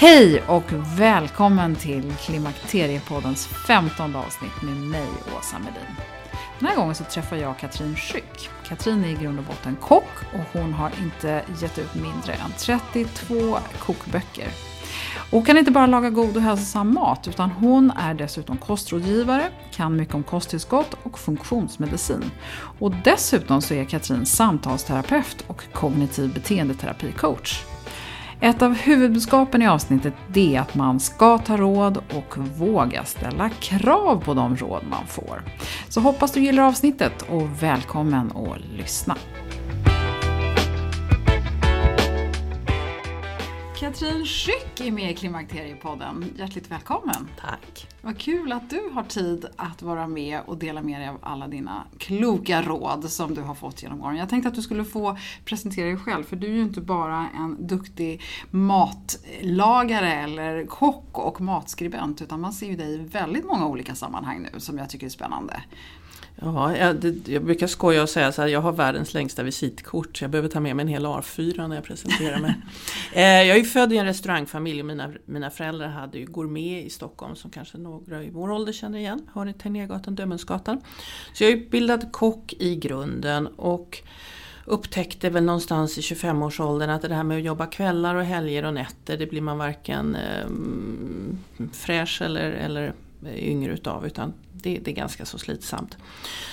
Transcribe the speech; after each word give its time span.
Hej 0.00 0.42
och 0.48 0.72
välkommen 0.98 1.76
till 1.76 2.12
Klimakteriepoddens 2.12 3.46
femtonde 3.46 4.18
avsnitt 4.18 4.62
med 4.62 4.76
mig, 4.76 5.08
Åsa 5.38 5.58
Medin. 5.58 5.96
Den 6.58 6.68
här 6.68 6.76
gången 6.76 6.94
så 6.94 7.04
träffar 7.04 7.36
jag 7.36 7.58
Katrin 7.58 7.94
Schück. 7.94 8.48
Katrin 8.68 9.04
är 9.04 9.08
i 9.08 9.14
grund 9.14 9.38
och 9.38 9.44
botten 9.44 9.76
kock 9.76 10.08
och 10.32 10.60
hon 10.60 10.72
har 10.72 10.90
inte 11.02 11.42
gett 11.60 11.78
ut 11.78 11.94
mindre 11.94 12.32
än 12.32 12.52
32 12.58 13.58
kokböcker. 13.78 14.48
Hon 15.30 15.44
kan 15.44 15.58
inte 15.58 15.70
bara 15.70 15.86
laga 15.86 16.10
god 16.10 16.36
och 16.36 16.42
hälsosam 16.42 16.94
mat 16.94 17.28
utan 17.28 17.50
hon 17.50 17.90
är 17.90 18.14
dessutom 18.14 18.56
kostrådgivare, 18.56 19.50
kan 19.72 19.96
mycket 19.96 20.14
om 20.14 20.22
kosttillskott 20.22 20.96
och 21.02 21.18
funktionsmedicin. 21.18 22.30
Och 22.78 22.94
dessutom 23.04 23.62
så 23.62 23.74
är 23.74 23.84
Katrin 23.84 24.26
samtalsterapeut 24.26 25.44
och 25.46 25.64
kognitiv 25.72 26.34
beteendeterapicoach. 26.34 27.64
Ett 28.42 28.62
av 28.62 28.74
huvudbudskapen 28.74 29.62
i 29.62 29.66
avsnittet 29.66 30.14
är 30.34 30.60
att 30.60 30.74
man 30.74 31.00
ska 31.00 31.38
ta 31.38 31.56
råd 31.56 31.98
och 32.14 32.38
våga 32.38 33.04
ställa 33.04 33.50
krav 33.50 34.24
på 34.24 34.34
de 34.34 34.56
råd 34.56 34.82
man 34.90 35.06
får. 35.06 35.42
Så 35.88 36.00
hoppas 36.00 36.32
du 36.32 36.40
gillar 36.40 36.62
avsnittet 36.62 37.22
och 37.22 37.62
välkommen 37.62 38.32
att 38.36 38.78
lyssna. 38.78 39.16
Katrin 43.80 44.24
Schück 44.24 44.80
är 44.86 44.92
med 44.92 45.10
i 45.10 45.14
Klimakteriepodden. 45.14 46.24
Hjärtligt 46.36 46.70
välkommen! 46.70 47.28
Tack! 47.40 47.86
Vad 48.02 48.18
kul 48.18 48.52
att 48.52 48.70
du 48.70 48.90
har 48.92 49.02
tid 49.02 49.46
att 49.56 49.82
vara 49.82 50.06
med 50.06 50.40
och 50.46 50.58
dela 50.58 50.82
med 50.82 51.00
dig 51.00 51.08
av 51.08 51.18
alla 51.22 51.48
dina 51.48 51.84
kloka 51.98 52.62
råd 52.62 53.10
som 53.10 53.34
du 53.34 53.40
har 53.40 53.54
fått 53.54 53.82
genom 53.82 54.02
åren. 54.02 54.16
Jag 54.16 54.28
tänkte 54.28 54.48
att 54.48 54.54
du 54.54 54.62
skulle 54.62 54.84
få 54.84 55.16
presentera 55.44 55.86
dig 55.86 55.96
själv, 55.96 56.24
för 56.24 56.36
du 56.36 56.46
är 56.46 56.52
ju 56.52 56.62
inte 56.62 56.80
bara 56.80 57.28
en 57.36 57.66
duktig 57.66 58.22
matlagare 58.50 60.12
eller 60.12 60.66
kock 60.66 61.18
och 61.18 61.40
matskribent, 61.40 62.22
utan 62.22 62.40
man 62.40 62.52
ser 62.52 62.66
ju 62.66 62.76
dig 62.76 62.94
i 62.94 62.96
väldigt 62.96 63.44
många 63.44 63.66
olika 63.66 63.94
sammanhang 63.94 64.48
nu 64.52 64.60
som 64.60 64.78
jag 64.78 64.90
tycker 64.90 65.06
är 65.06 65.10
spännande. 65.10 65.62
Ja, 66.42 66.76
jag, 66.76 66.96
det, 66.96 67.28
jag 67.28 67.44
brukar 67.44 67.66
skoja 67.66 68.02
och 68.02 68.08
säga 68.08 68.32
så 68.32 68.42
här, 68.42 68.48
jag 68.48 68.60
har 68.60 68.72
världens 68.72 69.14
längsta 69.14 69.42
visitkort. 69.42 70.20
Jag 70.20 70.30
behöver 70.30 70.48
ta 70.48 70.60
med 70.60 70.76
mig 70.76 70.82
en 70.82 70.88
hel 70.88 71.06
A4 71.06 71.68
när 71.68 71.76
jag 71.76 71.84
presenterar 71.84 72.38
mig. 72.38 72.54
eh, 73.12 73.42
jag 73.42 73.56
är 73.58 73.64
född 73.64 73.92
i 73.92 73.96
en 73.96 74.06
restaurangfamilj 74.06 74.80
och 74.80 74.86
mina, 74.86 75.12
mina 75.24 75.50
föräldrar 75.50 75.88
hade 75.88 76.18
ju 76.18 76.26
gourmet 76.26 76.86
i 76.86 76.90
Stockholm 76.90 77.36
som 77.36 77.50
kanske 77.50 77.78
några 77.78 78.22
i 78.22 78.30
vår 78.30 78.50
ålder 78.50 78.72
känner 78.72 78.98
igen. 78.98 79.26
Har 79.32 79.44
ni 79.44 79.54
Tegnérgatan, 79.54 80.14
Dömensgatan. 80.14 80.80
Så 81.34 81.44
jag 81.44 81.52
är 81.52 81.56
utbildad 81.56 82.12
kock 82.12 82.52
i 82.58 82.76
grunden 82.76 83.46
och 83.46 84.02
upptäckte 84.64 85.30
väl 85.30 85.44
någonstans 85.44 85.98
i 85.98 86.00
25-årsåldern 86.00 86.90
att 86.90 87.02
det 87.02 87.14
här 87.14 87.24
med 87.24 87.36
att 87.36 87.44
jobba 87.44 87.66
kvällar 87.66 88.14
och 88.14 88.24
helger 88.24 88.64
och 88.64 88.74
nätter 88.74 89.16
det 89.16 89.26
blir 89.26 89.40
man 89.40 89.58
varken 89.58 90.14
eh, 90.14 90.46
fräsch 91.72 92.22
eller, 92.22 92.50
eller 92.50 92.92
yngre 93.26 93.72
utav 93.72 94.06
utan 94.06 94.32
det, 94.52 94.78
det, 94.78 94.90
är 94.90 94.94
ganska 94.94 95.24
så 95.24 95.38
slitsamt. 95.38 95.96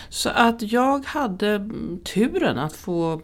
Så 0.10 0.30
att 0.30 0.62
jag 0.62 1.06
hade 1.06 1.70
turen 2.04 2.58
att 2.58 2.76
få 2.76 3.22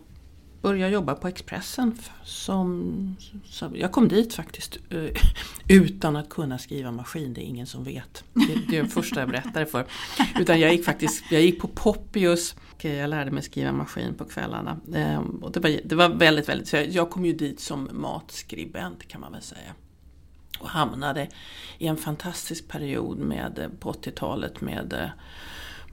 börja 0.63 0.89
jobba 0.89 1.15
på 1.15 1.27
Expressen. 1.27 1.99
Som, 2.23 3.15
som 3.45 3.75
jag 3.75 3.91
kom 3.91 4.07
dit 4.07 4.33
faktiskt 4.33 4.77
eh, 4.89 5.21
utan 5.67 6.15
att 6.15 6.29
kunna 6.29 6.57
skriva 6.57 6.91
maskin, 6.91 7.33
det 7.33 7.41
är 7.41 7.45
ingen 7.45 7.67
som 7.67 7.83
vet. 7.83 8.23
Det, 8.33 8.59
det 8.69 8.77
är 8.77 8.83
det 8.83 8.89
första 8.89 9.19
jag 9.19 9.29
berättar 9.29 9.65
för. 9.65 9.85
Utan 10.39 10.59
jag 10.59 10.71
gick 10.71 10.85
faktiskt 10.85 11.23
jag 11.31 11.41
gick 11.41 11.61
på 11.61 11.67
Poppius 11.67 12.55
och 12.73 12.85
jag 12.85 13.09
lärde 13.09 13.31
mig 13.31 13.43
skriva 13.43 13.71
maskin 13.71 14.13
på 14.13 14.25
kvällarna. 14.25 14.77
Ehm, 14.95 15.43
och 15.43 15.51
det, 15.51 15.59
var, 15.59 15.79
det 15.85 15.95
var 15.95 16.09
väldigt, 16.09 16.49
väldigt, 16.49 16.67
så 16.67 16.75
jag, 16.75 16.87
jag 16.87 17.09
kom 17.09 17.25
ju 17.25 17.33
dit 17.33 17.59
som 17.59 17.89
matskribent 17.93 19.07
kan 19.07 19.21
man 19.21 19.31
väl 19.31 19.41
säga 19.41 19.73
och 20.59 20.69
hamnade 20.69 21.27
i 21.77 21.87
en 21.87 21.97
fantastisk 21.97 22.67
period 22.67 23.17
med, 23.17 23.59
eh, 23.59 23.69
på 23.79 23.91
80-talet 23.91 24.61
med 24.61 24.93
eh, 24.93 25.09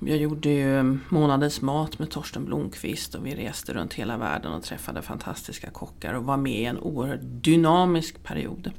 jag 0.06 0.16
gjorde 0.19 0.48
ju 0.48 0.98
Månadens 1.09 1.60
mat 1.60 1.98
med 1.98 2.10
Torsten 2.10 2.44
Blomqvist 2.44 3.15
och 3.15 3.26
vi 3.26 3.34
reste 3.34 3.72
runt 3.75 3.94
hela 3.94 4.16
världen 4.16 4.53
och 4.53 4.62
träffade 4.62 5.03
fantastiska 5.03 5.70
kockar 5.70 6.15
och 6.15 6.25
var 6.25 6.37
med 6.37 6.60
i 6.60 6.65
en 6.65 6.78
oerhört 6.78 7.20
dynamisk 7.22 8.22
period. 8.22 8.72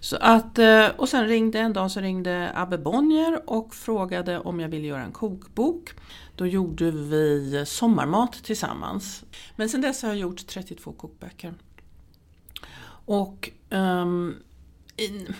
Så 0.00 0.16
att, 0.16 0.58
eh, 0.58 0.86
och 0.96 1.08
sen 1.08 1.28
ringde 1.28 1.58
en 1.58 1.72
dag 1.72 1.90
så 1.90 2.00
ringde 2.00 2.52
Abbe 2.54 2.78
Bonnier 2.78 3.42
och 3.46 3.74
frågade 3.74 4.38
om 4.38 4.60
jag 4.60 4.68
ville 4.68 4.86
göra 4.86 5.02
en 5.02 5.12
kokbok. 5.12 5.90
Då 6.36 6.46
gjorde 6.46 6.90
vi 6.90 7.64
sommarmat 7.66 8.32
tillsammans. 8.32 9.24
Men 9.56 9.68
sen 9.68 9.80
dess 9.80 10.02
har 10.02 10.08
jag 10.08 10.18
gjort 10.18 10.46
32 10.46 10.92
kokböcker. 10.92 11.54
Och 13.04 13.50
um, 13.70 14.36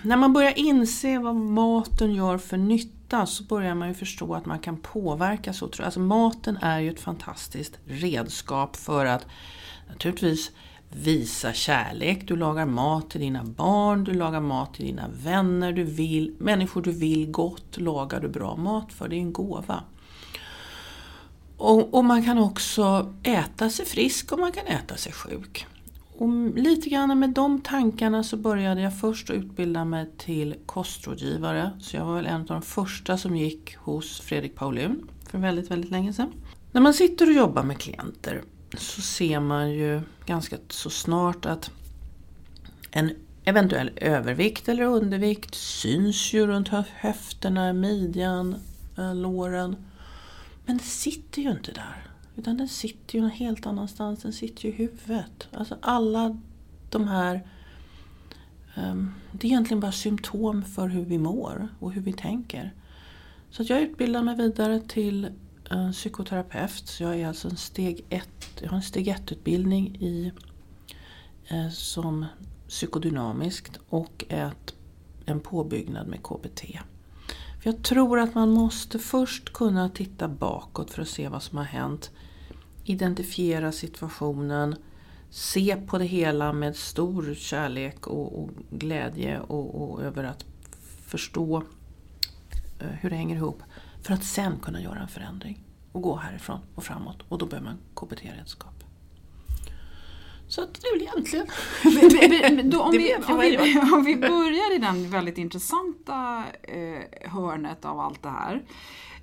när 0.03 0.17
man 0.17 0.33
börjar 0.33 0.59
inse 0.59 1.19
vad 1.19 1.35
maten 1.37 2.15
gör 2.15 2.38
för 2.38 2.56
nytta 2.56 3.26
så 3.26 3.44
börjar 3.44 3.75
man 3.75 3.88
ju 3.88 3.94
förstå 3.94 4.35
att 4.35 4.47
man 4.47 4.59
kan 4.59 4.76
påverka 4.76 5.53
så. 5.53 5.71
Alltså 5.82 6.00
maten 6.00 6.56
är 6.56 6.81
ju 6.81 6.91
ett 6.91 7.00
fantastiskt 7.00 7.79
redskap 7.85 8.76
för 8.76 9.06
att 9.06 9.26
naturligtvis 9.88 10.50
visa 10.91 11.53
kärlek. 11.53 12.29
Du 12.29 12.37
lagar 12.37 12.67
mat 12.67 13.11
till 13.11 13.21
dina 13.21 13.44
barn, 13.44 14.05
du 14.05 14.12
lagar 14.12 14.41
mat 14.41 14.75
till 14.75 14.87
dina 14.87 15.09
vänner, 15.09 15.73
du 15.73 15.85
vill, 15.85 16.35
människor 16.38 16.82
du 16.82 16.91
vill 16.91 17.31
gott 17.31 17.79
lagar 17.79 18.21
du 18.21 18.29
bra 18.29 18.56
mat 18.56 18.93
för. 18.93 19.09
Det 19.09 19.17
är 19.17 19.21
en 19.21 19.32
gåva. 19.32 19.85
Och, 21.56 21.94
och 21.94 22.05
man 22.05 22.25
kan 22.25 22.38
också 22.38 23.15
äta 23.23 23.71
sig 23.71 23.87
frisk 23.87 24.32
och 24.32 24.38
man 24.38 24.53
kan 24.53 24.67
äta 24.67 24.97
sig 24.97 25.12
sjuk. 25.12 25.67
Och 26.23 26.59
lite 26.59 26.89
grann 26.89 27.19
med 27.19 27.31
de 27.31 27.61
tankarna 27.61 28.23
så 28.23 28.37
började 28.37 28.81
jag 28.81 28.99
först 28.99 29.31
att 29.31 29.37
utbilda 29.37 29.85
mig 29.85 30.11
till 30.19 30.55
kostrådgivare. 30.67 31.71
Så 31.81 31.97
jag 31.97 32.05
var 32.05 32.15
väl 32.15 32.27
en 32.27 32.41
av 32.41 32.47
de 32.47 32.63
första 32.63 33.19
som 33.19 33.37
gick 33.37 33.77
hos 33.77 34.21
Fredrik 34.21 34.55
Paulun 34.55 35.09
för 35.31 35.39
väldigt, 35.39 35.71
väldigt 35.71 35.91
länge 35.91 36.13
sedan. 36.13 36.33
När 36.73 36.81
man 36.81 36.95
sitter 36.95 37.27
och 37.27 37.33
jobbar 37.33 37.63
med 37.63 37.79
klienter 37.79 38.43
så 38.79 39.01
ser 39.01 39.41
man 39.41 39.73
ju 39.73 40.01
ganska 40.27 40.57
så 40.69 40.91
snart 40.91 41.47
att 41.47 41.71
en 42.91 43.11
eventuell 43.45 43.91
övervikt 43.97 44.69
eller 44.69 44.83
undervikt 44.83 45.55
syns 45.55 46.33
ju 46.33 46.47
runt 46.47 46.69
höfterna, 46.69 47.73
midjan, 47.73 48.57
eh, 48.99 49.15
låren. 49.15 49.77
Men 50.67 50.77
det 50.77 50.85
sitter 50.85 51.43
ju 51.43 51.51
inte 51.51 51.73
där. 51.73 52.12
Utan 52.37 52.56
den 52.56 52.69
sitter 52.69 53.14
ju 53.14 53.20
någon 53.20 53.31
helt 53.31 53.67
annanstans. 53.67 54.23
Den 54.23 54.32
sitter 54.32 54.64
ju 54.64 54.69
i 54.69 54.73
huvudet. 54.73 55.49
Alltså 55.52 55.79
alla 55.81 56.38
de 56.90 57.08
här... 57.08 57.46
Um, 58.76 59.14
det 59.32 59.46
är 59.46 59.50
egentligen 59.50 59.81
bara 59.81 59.93
symptom 59.93 60.64
för 60.64 60.88
hur 60.88 61.05
vi 61.05 61.19
mår 61.19 61.69
och 61.79 61.93
hur 61.93 62.02
vi 62.02 62.12
tänker. 62.12 62.75
Så 63.50 63.62
jag 63.62 63.82
utbildar 63.82 64.23
mig 64.23 64.37
vidare 64.37 64.81
till 64.81 65.29
en 65.70 65.93
psykoterapeut. 65.93 66.88
Så 66.88 67.02
jag 67.02 67.20
är 67.20 67.26
alltså 67.29 67.49
en 67.49 67.56
steg 67.56 68.05
ett, 68.08 68.61
jag 68.61 68.69
har 68.69 68.76
en 68.76 68.82
steg 68.82 69.08
ett 69.08 69.32
utbildning 69.32 69.96
i, 69.96 70.32
eh, 71.49 71.69
som 71.70 72.26
psykodynamiskt 72.69 73.78
och 73.88 74.25
ett, 74.28 74.75
en 75.26 75.40
påbyggnad 75.40 76.06
med 76.06 76.23
KBT. 76.23 76.61
För 77.62 77.70
jag 77.70 77.82
tror 77.82 78.20
att 78.20 78.35
man 78.35 78.50
måste 78.50 78.99
först 78.99 79.52
kunna 79.52 79.88
titta 79.88 80.28
bakåt 80.28 80.90
för 80.90 81.02
att 81.02 81.08
se 81.08 81.28
vad 81.28 81.43
som 81.43 81.58
har 81.58 81.64
hänt. 81.64 82.11
Identifiera 82.84 83.73
situationen, 83.73 84.76
se 85.31 85.76
på 85.76 85.99
det 85.99 86.05
hela 86.05 86.52
med 86.52 86.76
stor 86.76 87.34
kärlek 87.34 88.06
och, 88.06 88.43
och 88.43 88.50
glädje 88.70 89.40
och, 89.40 89.82
och, 89.82 90.02
över 90.02 90.25
att 90.25 90.44
förstå 91.06 91.62
eh, 92.81 92.87
hur 93.00 93.11
det 93.11 93.17
hänger 93.17 93.37
ihop. 93.37 93.62
För 94.02 94.14
att 94.14 94.25
sen 94.25 94.58
kunna 94.62 94.82
göra 94.82 95.00
en 95.00 95.08
förändring 95.08 95.64
och 95.93 96.02
gå 96.02 96.17
härifrån 96.17 96.58
och 96.75 96.84
framåt. 96.84 97.19
Och 97.29 97.38
då 97.38 97.46
behöver 97.46 97.69
man 97.69 97.79
KBT-redskap. 97.94 98.85
Så 100.49 100.62
att 100.62 100.75
det 100.75 100.87
är 100.87 100.93
väl 100.93 101.02
egentligen... 101.02 102.70
Då, 102.70 102.82
om, 102.82 102.93
vi, 102.93 103.17
om, 103.17 103.40
vi, 103.40 103.78
om 103.94 104.05
vi 104.05 104.17
börjar 104.17 104.76
i 104.76 104.78
den 104.78 105.11
väldigt 105.11 105.38
intressanta 105.38 106.44
eh, 106.62 107.31
hörnet 107.31 107.85
av 107.85 108.00
allt 108.00 108.23
det 108.23 108.28
här. 108.28 108.62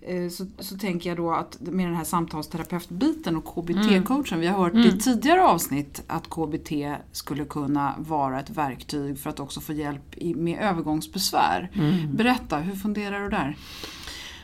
Eh, 0.02 0.30
så, 0.30 0.46
så 0.60 0.78
tänker 0.78 1.10
jag 1.10 1.18
då 1.18 1.32
att 1.32 1.62
med 1.62 1.88
den 1.88 1.96
här 1.96 2.04
samtalsterapeutbiten 2.04 3.38
och 3.38 3.46
KBT-coachen. 3.46 4.34
Mm. 4.34 4.40
Vi 4.40 4.48
har 4.48 4.64
hört 4.64 4.74
mm. 4.74 4.88
i 4.88 5.00
tidigare 5.00 5.44
avsnitt 5.44 6.04
att 6.08 6.30
KBT 6.30 6.72
skulle 7.12 7.46
kunna 7.46 7.96
vara 7.98 8.40
ett 8.40 8.50
verktyg 8.50 9.20
för 9.20 9.30
att 9.30 9.40
också 9.40 9.62
få 9.62 9.74
hjälp 9.74 10.18
i, 10.18 10.34
med 10.34 10.60
övergångsbesvär. 10.62 11.72
Mm. 11.74 12.16
Berätta, 12.16 12.58
hur 12.58 12.76
funderar 12.76 13.24
du 13.24 13.30
där? 13.30 13.58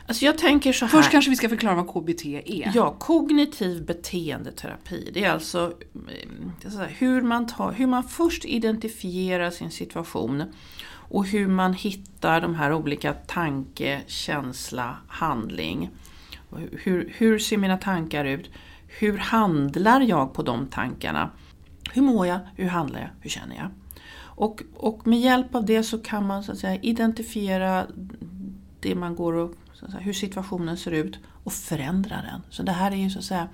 Alltså 0.08 0.24
jag 0.24 0.38
tänker 0.38 0.72
så 0.72 0.84
här. 0.84 0.90
Först 0.92 1.10
kanske 1.10 1.30
vi 1.30 1.36
ska 1.36 1.48
förklara 1.48 1.74
vad 1.74 1.88
KBT 1.88 2.24
är. 2.26 2.72
Ja, 2.74 2.96
kognitiv 2.98 3.86
beteendeterapi. 3.86 5.10
Det 5.14 5.24
är 5.24 5.30
alltså 5.30 5.72
är 6.64 6.94
hur, 6.98 7.22
man 7.22 7.46
tar, 7.46 7.72
hur 7.72 7.86
man 7.86 8.04
först 8.04 8.44
identifierar 8.44 9.50
sin 9.50 9.70
situation 9.70 10.44
och 11.08 11.26
hur 11.26 11.48
man 11.48 11.74
hittar 11.74 12.40
de 12.40 12.54
här 12.54 12.72
olika 12.72 13.12
tanke, 13.12 14.02
känsla, 14.06 14.96
handling. 15.08 15.90
Hur, 16.70 17.12
hur 17.16 17.38
ser 17.38 17.56
mina 17.56 17.76
tankar 17.76 18.24
ut? 18.24 18.50
Hur 18.86 19.18
handlar 19.18 20.00
jag 20.00 20.34
på 20.34 20.42
de 20.42 20.66
tankarna? 20.66 21.30
Hur 21.92 22.02
mår 22.02 22.26
jag? 22.26 22.38
Hur 22.56 22.68
handlar 22.68 23.00
jag? 23.00 23.08
Hur 23.20 23.30
känner 23.30 23.56
jag? 23.56 23.70
Och, 24.18 24.62
och 24.74 25.06
med 25.06 25.20
hjälp 25.20 25.54
av 25.54 25.66
det 25.66 25.82
så 25.82 25.98
kan 25.98 26.26
man 26.26 26.44
så 26.44 26.52
att 26.52 26.58
säga, 26.58 26.80
identifiera 26.82 27.86
det 28.80 28.94
man 28.94 29.16
går 29.16 29.32
och 29.32 29.54
säga, 29.74 29.98
hur 29.98 30.12
situationen 30.12 30.76
ser 30.76 30.90
ut 30.90 31.18
och 31.44 31.52
förändra 31.52 32.16
den. 32.16 32.42
Så 32.50 32.62
det 32.62 32.72
här 32.72 32.90
är 32.90 32.96
ju 32.96 33.10
så 33.10 33.18
att 33.18 33.24
säga, 33.24 33.48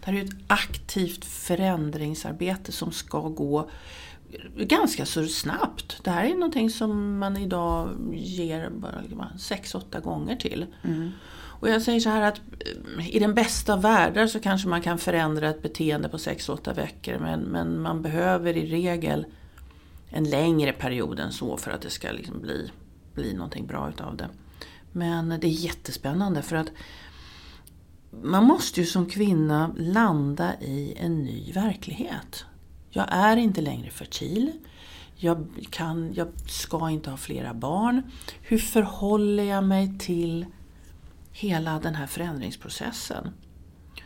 det 0.00 0.10
här 0.10 0.18
är 0.18 0.24
ett 0.24 0.36
aktivt 0.46 1.24
förändringsarbete 1.24 2.72
som 2.72 2.92
ska 2.92 3.20
gå 3.20 3.70
ganska 4.56 5.06
så 5.06 5.26
snabbt. 5.26 6.04
Det 6.04 6.10
här 6.10 6.24
är 6.24 6.34
någonting 6.34 6.70
som 6.70 7.18
man 7.18 7.36
idag 7.36 7.90
ger 8.12 8.70
bara 8.70 9.02
6-8 9.38 10.00
gånger 10.00 10.36
till. 10.36 10.66
Mm. 10.82 11.10
Och 11.60 11.68
jag 11.68 11.82
säger 11.82 12.00
så 12.00 12.08
här 12.08 12.22
att 12.22 12.40
eh, 12.98 13.16
i 13.16 13.18
den 13.18 13.34
bästa 13.34 13.72
av 13.72 13.82
världar 13.82 14.26
så 14.26 14.40
kanske 14.40 14.68
man 14.68 14.82
kan 14.82 14.98
förändra 14.98 15.48
ett 15.48 15.62
beteende 15.62 16.08
på 16.08 16.16
6-8 16.16 16.74
veckor 16.74 17.18
men, 17.18 17.40
men 17.40 17.82
man 17.82 18.02
behöver 18.02 18.56
i 18.56 18.70
regel 18.70 19.26
en 20.08 20.24
längre 20.24 20.72
period 20.72 21.20
än 21.20 21.32
så 21.32 21.56
för 21.56 21.70
att 21.70 21.80
det 21.80 21.90
ska 21.90 22.12
liksom 22.12 22.40
bli, 22.40 22.70
bli 23.14 23.34
någonting 23.34 23.66
bra 23.66 23.88
utav 23.88 24.16
det. 24.16 24.28
Men 24.92 25.28
det 25.28 25.46
är 25.46 25.64
jättespännande 25.64 26.42
för 26.42 26.56
att 26.56 26.70
man 28.22 28.44
måste 28.44 28.80
ju 28.80 28.86
som 28.86 29.06
kvinna 29.06 29.74
landa 29.78 30.60
i 30.60 30.94
en 30.96 31.22
ny 31.22 31.52
verklighet. 31.52 32.44
Jag 32.96 33.06
är 33.10 33.36
inte 33.36 33.60
längre 33.60 33.90
fertil. 33.90 34.52
Jag, 35.16 35.46
kan, 35.70 36.14
jag 36.14 36.28
ska 36.46 36.90
inte 36.90 37.10
ha 37.10 37.16
flera 37.16 37.54
barn. 37.54 38.02
Hur 38.42 38.58
förhåller 38.58 39.44
jag 39.44 39.64
mig 39.64 39.98
till 39.98 40.46
hela 41.32 41.78
den 41.78 41.94
här 41.94 42.06
förändringsprocessen? 42.06 43.32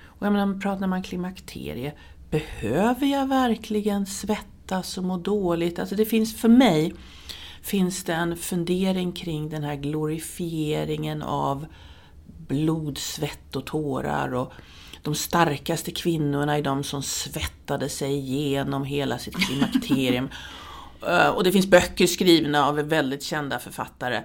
Och 0.04 0.26
jag 0.26 0.32
menar, 0.32 0.60
pratar 0.60 0.86
man 0.86 1.02
klimakterie, 1.02 1.92
behöver 2.30 3.06
jag 3.06 3.28
verkligen 3.28 4.06
svettas 4.06 4.98
och 4.98 5.04
må 5.04 5.16
dåligt? 5.16 5.78
Alltså 5.78 5.94
det 5.94 6.04
finns 6.04 6.36
för 6.36 6.48
mig 6.48 6.94
finns 7.62 8.04
det 8.04 8.14
en 8.14 8.36
fundering 8.36 9.12
kring 9.12 9.48
den 9.48 9.64
här 9.64 9.76
glorifieringen 9.76 11.22
av 11.22 11.66
blod, 12.26 12.98
svett 12.98 13.56
och 13.56 13.66
tårar. 13.66 14.34
Och 14.34 14.52
de 15.02 15.14
starkaste 15.14 15.90
kvinnorna 15.90 16.56
är 16.56 16.62
de 16.62 16.84
som 16.84 17.02
svettade 17.02 17.88
sig 17.88 18.12
igenom 18.12 18.84
hela 18.84 19.18
sitt 19.18 19.36
klimakterium. 19.36 20.28
Eh, 21.06 21.28
och 21.28 21.44
det 21.44 21.52
finns 21.52 21.66
böcker 21.66 22.06
skrivna 22.06 22.66
av 22.66 22.76
väldigt 22.76 23.22
kända 23.22 23.58
författare 23.58 24.22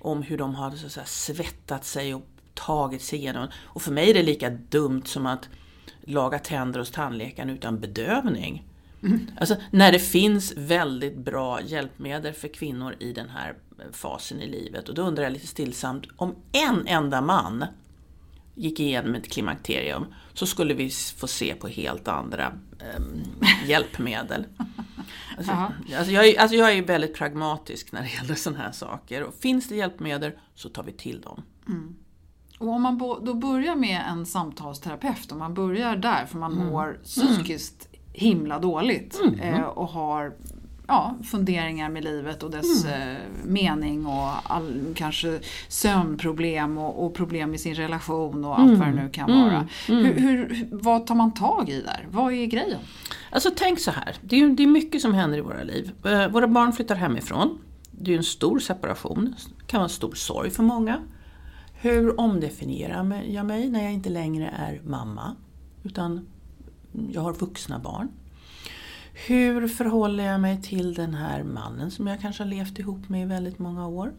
om 0.00 0.22
hur 0.22 0.38
de 0.38 0.54
har 0.54 0.70
så 0.70 1.00
svettat 1.04 1.84
sig 1.84 2.14
och 2.14 2.26
tagit 2.54 3.02
sig 3.02 3.18
igenom. 3.18 3.48
Och 3.64 3.82
för 3.82 3.92
mig 3.92 4.10
är 4.10 4.14
det 4.14 4.22
lika 4.22 4.50
dumt 4.50 5.02
som 5.04 5.26
att 5.26 5.48
laga 6.04 6.38
tänder 6.38 6.78
hos 6.78 6.90
tandläkaren 6.90 7.50
utan 7.50 7.80
bedövning. 7.80 8.66
Mm. 9.02 9.30
Alltså 9.40 9.56
när 9.70 9.92
det 9.92 9.98
finns 9.98 10.52
väldigt 10.56 11.16
bra 11.16 11.60
hjälpmedel 11.62 12.32
för 12.32 12.48
kvinnor 12.48 12.96
i 12.98 13.12
den 13.12 13.28
här 13.28 13.54
fasen 13.92 14.40
i 14.40 14.48
livet. 14.48 14.88
Och 14.88 14.94
då 14.94 15.02
undrar 15.02 15.24
jag 15.24 15.32
lite 15.32 15.46
stillsamt, 15.46 16.06
om 16.16 16.34
en 16.52 16.86
enda 16.86 17.20
man 17.20 17.64
gick 18.54 18.80
igenom 18.80 19.14
ett 19.14 19.30
klimakterium 19.32 20.06
så 20.32 20.46
skulle 20.46 20.74
vi 20.74 20.90
få 20.90 21.26
se 21.26 21.54
på 21.54 21.68
helt 21.68 22.08
andra 22.08 22.52
um, 22.96 23.22
hjälpmedel. 23.66 24.44
Alltså, 25.36 25.52
alltså, 25.96 26.12
jag 26.12 26.28
är, 26.28 26.40
alltså 26.40 26.56
jag 26.56 26.72
är 26.72 26.82
väldigt 26.82 27.14
pragmatisk 27.14 27.92
när 27.92 28.02
det 28.02 28.08
gäller 28.08 28.34
sådana 28.34 28.62
här 28.62 28.72
saker. 28.72 29.24
Och 29.24 29.34
finns 29.34 29.68
det 29.68 29.76
hjälpmedel 29.76 30.32
så 30.54 30.68
tar 30.68 30.82
vi 30.82 30.92
till 30.92 31.20
dem. 31.20 31.42
Mm. 31.68 31.96
Och 32.58 32.68
om 32.68 32.82
man 32.82 32.98
då 32.98 33.34
börjar 33.34 33.76
med 33.76 34.04
en 34.08 34.26
samtalsterapeut, 34.26 35.32
om 35.32 35.38
man 35.38 35.54
börjar 35.54 35.96
där 35.96 36.26
för 36.26 36.38
man 36.38 36.52
mm. 36.52 36.66
mår 36.66 37.00
psykiskt 37.04 37.88
himla 38.12 38.58
dåligt 38.58 39.20
mm. 39.20 39.40
eh, 39.40 39.62
och 39.62 39.88
har 39.88 40.32
ja, 40.90 41.14
funderingar 41.24 41.88
med 41.88 42.04
livet 42.04 42.42
och 42.42 42.50
dess 42.50 42.84
mm. 42.84 43.10
eh, 43.10 43.16
mening 43.44 44.06
och 44.06 44.28
all, 44.42 44.94
kanske 44.96 45.40
sömnproblem 45.68 46.78
och, 46.78 47.04
och, 47.04 47.14
problem 47.14 47.54
i 47.54 47.58
sin 47.58 47.74
relation 47.74 48.44
och 48.44 48.58
allt 48.58 48.68
mm. 48.68 48.78
vad 48.78 48.88
det 48.88 49.02
nu 49.02 49.10
kan 49.10 49.30
vara. 49.30 49.68
Mm. 49.88 50.04
Mm. 50.04 50.04
Hur, 50.04 50.48
hur, 50.48 50.68
vad 50.70 51.06
tar 51.06 51.14
man 51.14 51.34
tag 51.34 51.68
i 51.68 51.82
där? 51.82 52.06
Vad 52.10 52.32
är 52.32 52.46
grejen? 52.46 52.80
Alltså 53.30 53.50
tänk 53.56 53.80
så 53.80 53.90
här, 53.90 54.16
det 54.20 54.40
är, 54.40 54.48
det 54.48 54.62
är 54.62 54.66
mycket 54.66 55.02
som 55.02 55.14
händer 55.14 55.38
i 55.38 55.40
våra 55.40 55.62
liv. 55.62 55.92
Eh, 56.04 56.28
våra 56.28 56.48
barn 56.48 56.72
flyttar 56.72 56.94
hemifrån. 56.94 57.58
Det 57.90 58.12
är 58.12 58.16
en 58.16 58.24
stor 58.24 58.58
separation, 58.58 59.34
det 59.58 59.66
kan 59.66 59.78
vara 59.78 59.84
en 59.84 59.90
stor 59.90 60.14
sorg 60.14 60.50
för 60.50 60.62
många. 60.62 61.00
Hur 61.74 62.20
omdefinierar 62.20 63.22
jag 63.26 63.46
mig 63.46 63.68
när 63.68 63.82
jag 63.82 63.92
inte 63.92 64.08
längre 64.08 64.54
är 64.58 64.80
mamma? 64.84 65.36
Utan 65.82 66.26
jag 67.12 67.20
har 67.20 67.32
vuxna 67.32 67.78
barn. 67.78 68.08
Hur 69.26 69.68
förhåller 69.68 70.24
jag 70.24 70.40
mig 70.40 70.62
till 70.62 70.94
den 70.94 71.14
här 71.14 71.42
mannen 71.42 71.90
som 71.90 72.06
jag 72.06 72.20
kanske 72.20 72.42
har 72.42 72.50
levt 72.50 72.78
ihop 72.78 73.08
med 73.08 73.22
i 73.22 73.24
väldigt 73.24 73.58
många 73.58 73.86
år? 73.86 74.12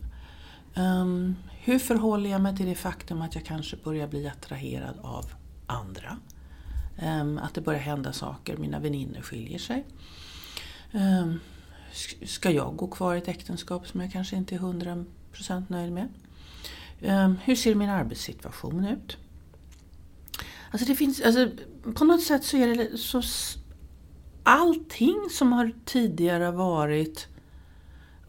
Um, 0.75 1.35
hur 1.51 1.79
förhåller 1.79 2.29
jag 2.29 2.41
mig 2.41 2.57
till 2.57 2.65
det 2.65 2.75
faktum 2.75 3.21
att 3.21 3.35
jag 3.35 3.45
kanske 3.45 3.77
börjar 3.77 4.07
bli 4.07 4.27
attraherad 4.27 4.99
av 5.01 5.25
andra? 5.67 6.17
Um, 7.03 7.37
att 7.37 7.53
det 7.53 7.61
börjar 7.61 7.79
hända 7.79 8.13
saker, 8.13 8.57
mina 8.57 8.79
vänner 8.79 9.21
skiljer 9.21 9.59
sig. 9.59 9.85
Um, 10.91 11.39
ska 12.25 12.51
jag 12.51 12.75
gå 12.75 12.87
kvar 12.87 13.15
i 13.15 13.17
ett 13.17 13.27
äktenskap 13.27 13.87
som 13.87 14.01
jag 14.01 14.11
kanske 14.11 14.35
inte 14.35 14.55
är 14.55 14.59
100% 14.59 15.63
nöjd 15.67 15.91
med? 15.91 16.07
hur 17.43 17.55
ser 17.55 17.75
min 17.75 17.89
arbetssituation 17.89 18.85
ut? 18.85 19.17
Alltså 20.71 20.87
det 20.87 20.95
finns, 20.95 21.21
alltså, 21.21 21.49
på 21.95 22.05
något 22.05 22.23
sätt 22.23 22.43
så 22.43 22.57
är 22.57 22.75
det 22.75 22.97
så... 22.97 23.21
Allting 24.43 25.27
som 25.31 25.53
har 25.53 25.71
tidigare 25.85 26.51
varit 26.51 27.27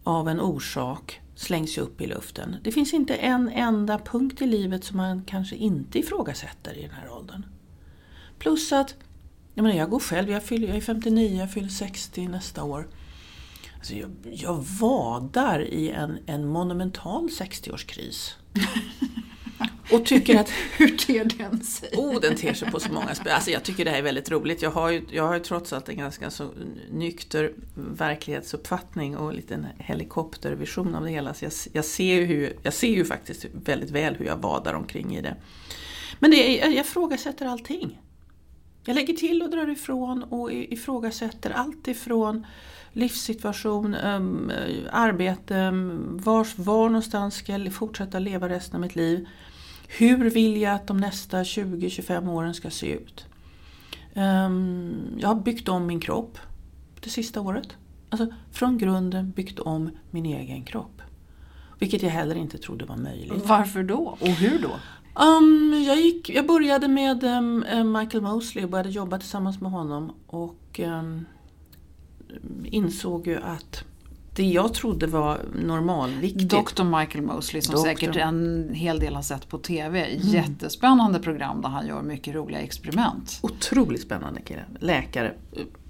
av 0.04 0.28
en 0.28 0.40
orsak 0.40 1.20
slängs 1.34 1.78
ju 1.78 1.82
upp 1.82 2.00
i 2.00 2.06
luften. 2.06 2.56
Det 2.62 2.72
finns 2.72 2.94
inte 2.94 3.14
en 3.14 3.48
enda 3.48 3.98
punkt 3.98 4.42
i 4.42 4.46
livet 4.46 4.84
som 4.84 4.96
man 4.96 5.24
kanske 5.24 5.56
inte 5.56 5.98
ifrågasätter 5.98 6.78
i 6.78 6.82
den 6.82 6.90
här 6.90 7.10
åldern. 7.10 7.46
Plus 8.38 8.72
att, 8.72 8.94
jag 9.54 9.62
menar 9.62 9.76
jag 9.76 9.90
går 9.90 10.00
själv, 10.00 10.30
jag, 10.30 10.42
fyller, 10.42 10.68
jag 10.68 10.76
är 10.76 10.80
59, 10.80 11.38
jag 11.38 11.52
fyller 11.52 11.68
60 11.68 12.28
nästa 12.28 12.64
år. 12.64 12.88
Alltså 13.76 13.94
jag, 13.94 14.10
jag 14.32 14.64
vadar 14.80 15.60
i 15.60 15.90
en, 15.90 16.18
en 16.26 16.46
monumental 16.46 17.28
60-årskris. 17.28 18.30
Och 19.92 20.06
tycker 20.06 20.40
att... 20.40 20.50
Hur 20.76 20.96
ter 20.96 21.24
den 21.24 21.62
sig? 21.62 21.88
Oh, 21.96 22.20
den 22.20 22.36
ter 22.36 22.54
sig 22.54 22.70
på 22.70 22.80
så 22.80 22.92
många 22.92 23.14
sätt. 23.14 23.26
Alltså 23.26 23.50
jag 23.50 23.62
tycker 23.62 23.84
det 23.84 23.90
här 23.90 23.98
är 23.98 24.02
väldigt 24.02 24.30
roligt. 24.30 24.62
Jag 24.62 24.70
har 24.70 24.90
ju, 24.90 25.02
jag 25.10 25.26
har 25.26 25.34
ju 25.34 25.40
trots 25.40 25.72
allt 25.72 25.88
en 25.88 25.96
ganska 25.96 26.30
så 26.30 26.48
nykter 26.90 27.52
verklighetsuppfattning 27.74 29.16
och 29.16 29.30
en 29.30 29.36
liten 29.36 29.66
helikoptervision 29.78 30.94
av 30.94 31.04
det 31.04 31.10
hela. 31.10 31.34
Så 31.34 31.44
jag, 31.44 31.52
jag, 31.72 31.84
ser 31.84 32.14
ju 32.14 32.24
hur, 32.24 32.56
jag 32.62 32.74
ser 32.74 32.94
ju 32.94 33.04
faktiskt 33.04 33.46
väldigt 33.64 33.90
väl 33.90 34.14
hur 34.14 34.26
jag 34.26 34.36
vadar 34.36 34.74
omkring 34.74 35.16
i 35.16 35.20
det. 35.20 35.36
Men 36.18 36.30
det 36.30 36.62
är, 36.62 36.66
jag 36.66 36.86
ifrågasätter 36.86 37.46
allting. 37.46 38.00
Jag 38.84 38.94
lägger 38.94 39.14
till 39.14 39.42
och 39.42 39.50
drar 39.50 39.70
ifrån 39.70 40.22
och 40.22 40.52
ifrågasätter 40.52 41.50
allt 41.50 41.88
ifrån 41.88 42.46
livssituation, 42.92 43.94
um, 43.94 44.52
arbete, 44.90 45.70
var, 46.10 46.62
var 46.62 46.88
någonstans 46.88 47.34
ska 47.34 47.52
jag 47.52 47.72
fortsätta 47.72 48.18
leva 48.18 48.48
resten 48.48 48.74
av 48.74 48.80
mitt 48.80 48.96
liv. 48.96 49.26
Hur 49.98 50.30
vill 50.30 50.60
jag 50.60 50.74
att 50.74 50.86
de 50.86 50.96
nästa 50.96 51.42
20-25 51.42 52.30
åren 52.30 52.54
ska 52.54 52.70
se 52.70 52.92
ut? 52.92 53.26
Um, 54.14 55.18
jag 55.18 55.28
har 55.28 55.34
byggt 55.34 55.68
om 55.68 55.86
min 55.86 56.00
kropp 56.00 56.38
det 57.00 57.10
sista 57.10 57.40
året. 57.40 57.68
Alltså 58.10 58.26
från 58.50 58.78
grunden 58.78 59.30
byggt 59.30 59.58
om 59.58 59.90
min 60.10 60.26
egen 60.26 60.64
kropp. 60.64 61.02
Vilket 61.78 62.02
jag 62.02 62.10
heller 62.10 62.34
inte 62.34 62.58
trodde 62.58 62.84
var 62.84 62.96
möjligt. 62.96 63.46
Varför 63.46 63.82
då? 63.82 64.16
Och 64.20 64.28
hur 64.28 64.58
då? 64.58 64.70
Um, 65.24 65.82
jag, 65.86 65.96
gick, 65.96 66.30
jag 66.30 66.46
började 66.46 66.88
med 66.88 67.24
um, 67.24 67.92
Michael 67.92 68.22
Mosley 68.22 68.64
och 68.64 68.70
började 68.70 68.90
jobba 68.90 69.18
tillsammans 69.18 69.60
med 69.60 69.70
honom. 69.70 70.12
Och 70.26 70.80
um, 70.84 71.24
insåg 72.64 73.26
ju 73.26 73.36
att 73.36 73.84
det 74.34 74.42
jag 74.42 74.74
trodde 74.74 75.06
var 75.06 75.40
normalviktigt. 75.54 76.50
Dr 76.50 76.84
Michael 76.84 77.24
Mosley 77.24 77.62
som 77.62 77.74
Doktor. 77.74 77.88
säkert 77.88 78.16
en 78.16 78.70
hel 78.74 78.98
del 78.98 79.14
har 79.14 79.22
sett 79.22 79.48
på 79.48 79.58
TV. 79.58 80.04
Mm. 80.04 80.28
Jättespännande 80.28 81.18
program 81.18 81.60
där 81.62 81.68
han 81.68 81.86
gör 81.86 82.02
mycket 82.02 82.34
roliga 82.34 82.60
experiment. 82.60 83.38
Otroligt 83.42 84.02
spännande 84.02 84.40
kille. 84.40 84.64
Läkare. 84.78 85.34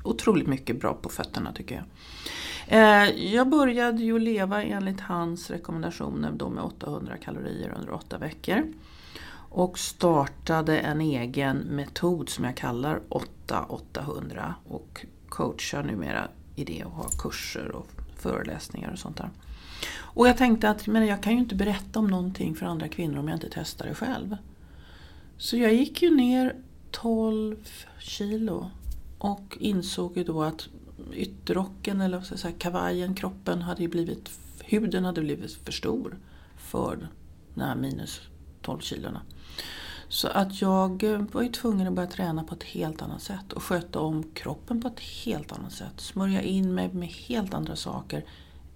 Otroligt 0.03 0.47
mycket 0.47 0.81
bra 0.81 0.95
på 0.95 1.09
fötterna 1.09 1.53
tycker 1.53 1.75
jag. 1.75 1.85
Eh, 2.69 3.11
jag 3.33 3.49
började 3.49 4.03
ju 4.03 4.19
leva 4.19 4.63
enligt 4.63 5.01
hans 5.01 5.51
rekommendationer 5.51 6.33
då 6.33 6.49
med 6.49 6.65
800 6.65 7.17
kalorier 7.17 7.75
under 7.79 7.93
8 7.93 8.19
veckor. 8.19 8.73
Och 9.49 9.79
startade 9.79 10.79
en 10.79 11.01
egen 11.01 11.59
metod 11.59 12.29
som 12.29 12.45
jag 12.45 12.57
kallar 12.57 13.01
8-800 13.47 14.55
och 14.69 15.07
coachar 15.29 15.83
numera 15.83 16.29
i 16.57 16.65
det 16.65 16.85
och 16.85 16.93
har 16.93 17.09
kurser 17.19 17.69
och 17.69 18.02
föreläsningar 18.23 18.93
och 18.93 18.99
sånt 18.99 19.17
där. 19.17 19.31
Och 19.95 20.29
jag 20.29 20.37
tänkte 20.37 20.71
att 20.71 20.87
men 20.87 21.07
jag 21.07 21.23
kan 21.23 21.33
ju 21.33 21.39
inte 21.39 21.55
berätta 21.55 21.99
om 21.99 22.07
någonting 22.07 22.55
för 22.55 22.67
andra 22.67 22.89
kvinnor 22.89 23.19
om 23.19 23.29
jag 23.29 23.37
inte 23.37 23.49
testar 23.53 23.87
det 23.87 23.95
själv. 23.95 24.37
Så 25.39 25.57
jag 25.57 25.75
gick 25.75 26.03
ju 26.03 26.17
ner 26.17 26.55
12 26.91 27.57
kilo 27.99 28.71
och 29.19 29.57
insåg 29.61 30.17
ju 30.17 30.25
då 30.25 30.43
att 30.43 30.69
ytterrocken 31.13 32.01
eller 32.01 32.17
vad 32.17 32.27
ska 32.27 32.33
jag 32.33 32.41
säga, 32.41 32.55
kavajen, 32.59 33.15
kroppen 33.15 33.63
hade 33.63 33.83
ju 33.83 33.89
blivit, 33.89 34.31
huden 34.61 35.05
hade 35.05 35.21
blivit 35.21 35.53
för 35.53 35.73
stor 35.73 36.17
för 36.57 37.09
de 37.55 37.61
här 37.61 37.75
minus 37.75 38.21
12 38.63 38.81
kilona. 38.81 39.23
Så 40.13 40.29
att 40.29 40.63
jag 40.63 41.03
eh, 41.03 41.21
var 41.33 41.43
ju 41.43 41.49
tvungen 41.49 41.87
att 41.87 41.93
börja 41.93 42.09
träna 42.09 42.45
på 42.45 42.55
ett 42.55 42.63
helt 42.63 43.03
annat 43.03 43.23
sätt 43.23 43.53
och 43.53 43.63
sköta 43.63 44.01
om 44.01 44.23
kroppen 44.35 44.83
på 44.83 44.89
ett 44.89 45.01
helt 45.01 45.53
annat 45.53 45.73
sätt. 45.73 45.93
Smörja 45.97 46.43
in 46.43 46.75
mig 46.75 46.91
med 46.93 47.09
helt 47.09 47.55
andra 47.55 47.77
saker, 47.77 48.25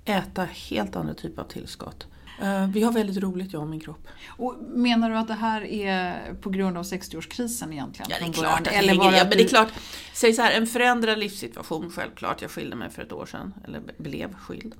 äta 0.04 0.44
helt 0.44 0.96
andra 0.96 1.14
typer 1.14 1.42
av 1.42 1.46
tillskott. 1.46 2.06
Eh, 2.42 2.68
vi 2.68 2.82
har 2.82 2.92
väldigt 2.92 3.22
roligt 3.22 3.52
jag 3.52 3.62
och 3.62 3.68
min 3.68 3.80
kropp. 3.80 4.08
Och 4.28 4.56
menar 4.68 5.10
du 5.10 5.16
att 5.16 5.28
det 5.28 5.34
här 5.34 5.64
är 5.64 6.34
på 6.34 6.50
grund 6.50 6.78
av 6.78 6.84
60-årskrisen 6.84 7.72
egentligen? 7.72 8.10
Ja, 8.10 8.16
det 8.20 8.30
är 8.30 8.32
klart. 8.32 8.60
Att 8.60 8.72
eller 8.72 8.96
bara 8.96 9.16
ja, 9.16 9.24
men 9.24 9.38
det 9.38 9.44
är 9.44 9.48
klart. 9.48 9.68
Säg 10.14 10.32
så 10.32 10.42
här, 10.42 10.52
en 10.52 10.66
förändrad 10.66 11.18
livssituation 11.18 11.90
självklart. 11.90 12.42
Jag 12.42 12.50
skilde 12.50 12.76
mig 12.76 12.90
för 12.90 13.02
ett 13.02 13.12
år 13.12 13.26
sedan, 13.26 13.54
eller 13.64 13.82
blev 13.98 14.34
skild. 14.34 14.74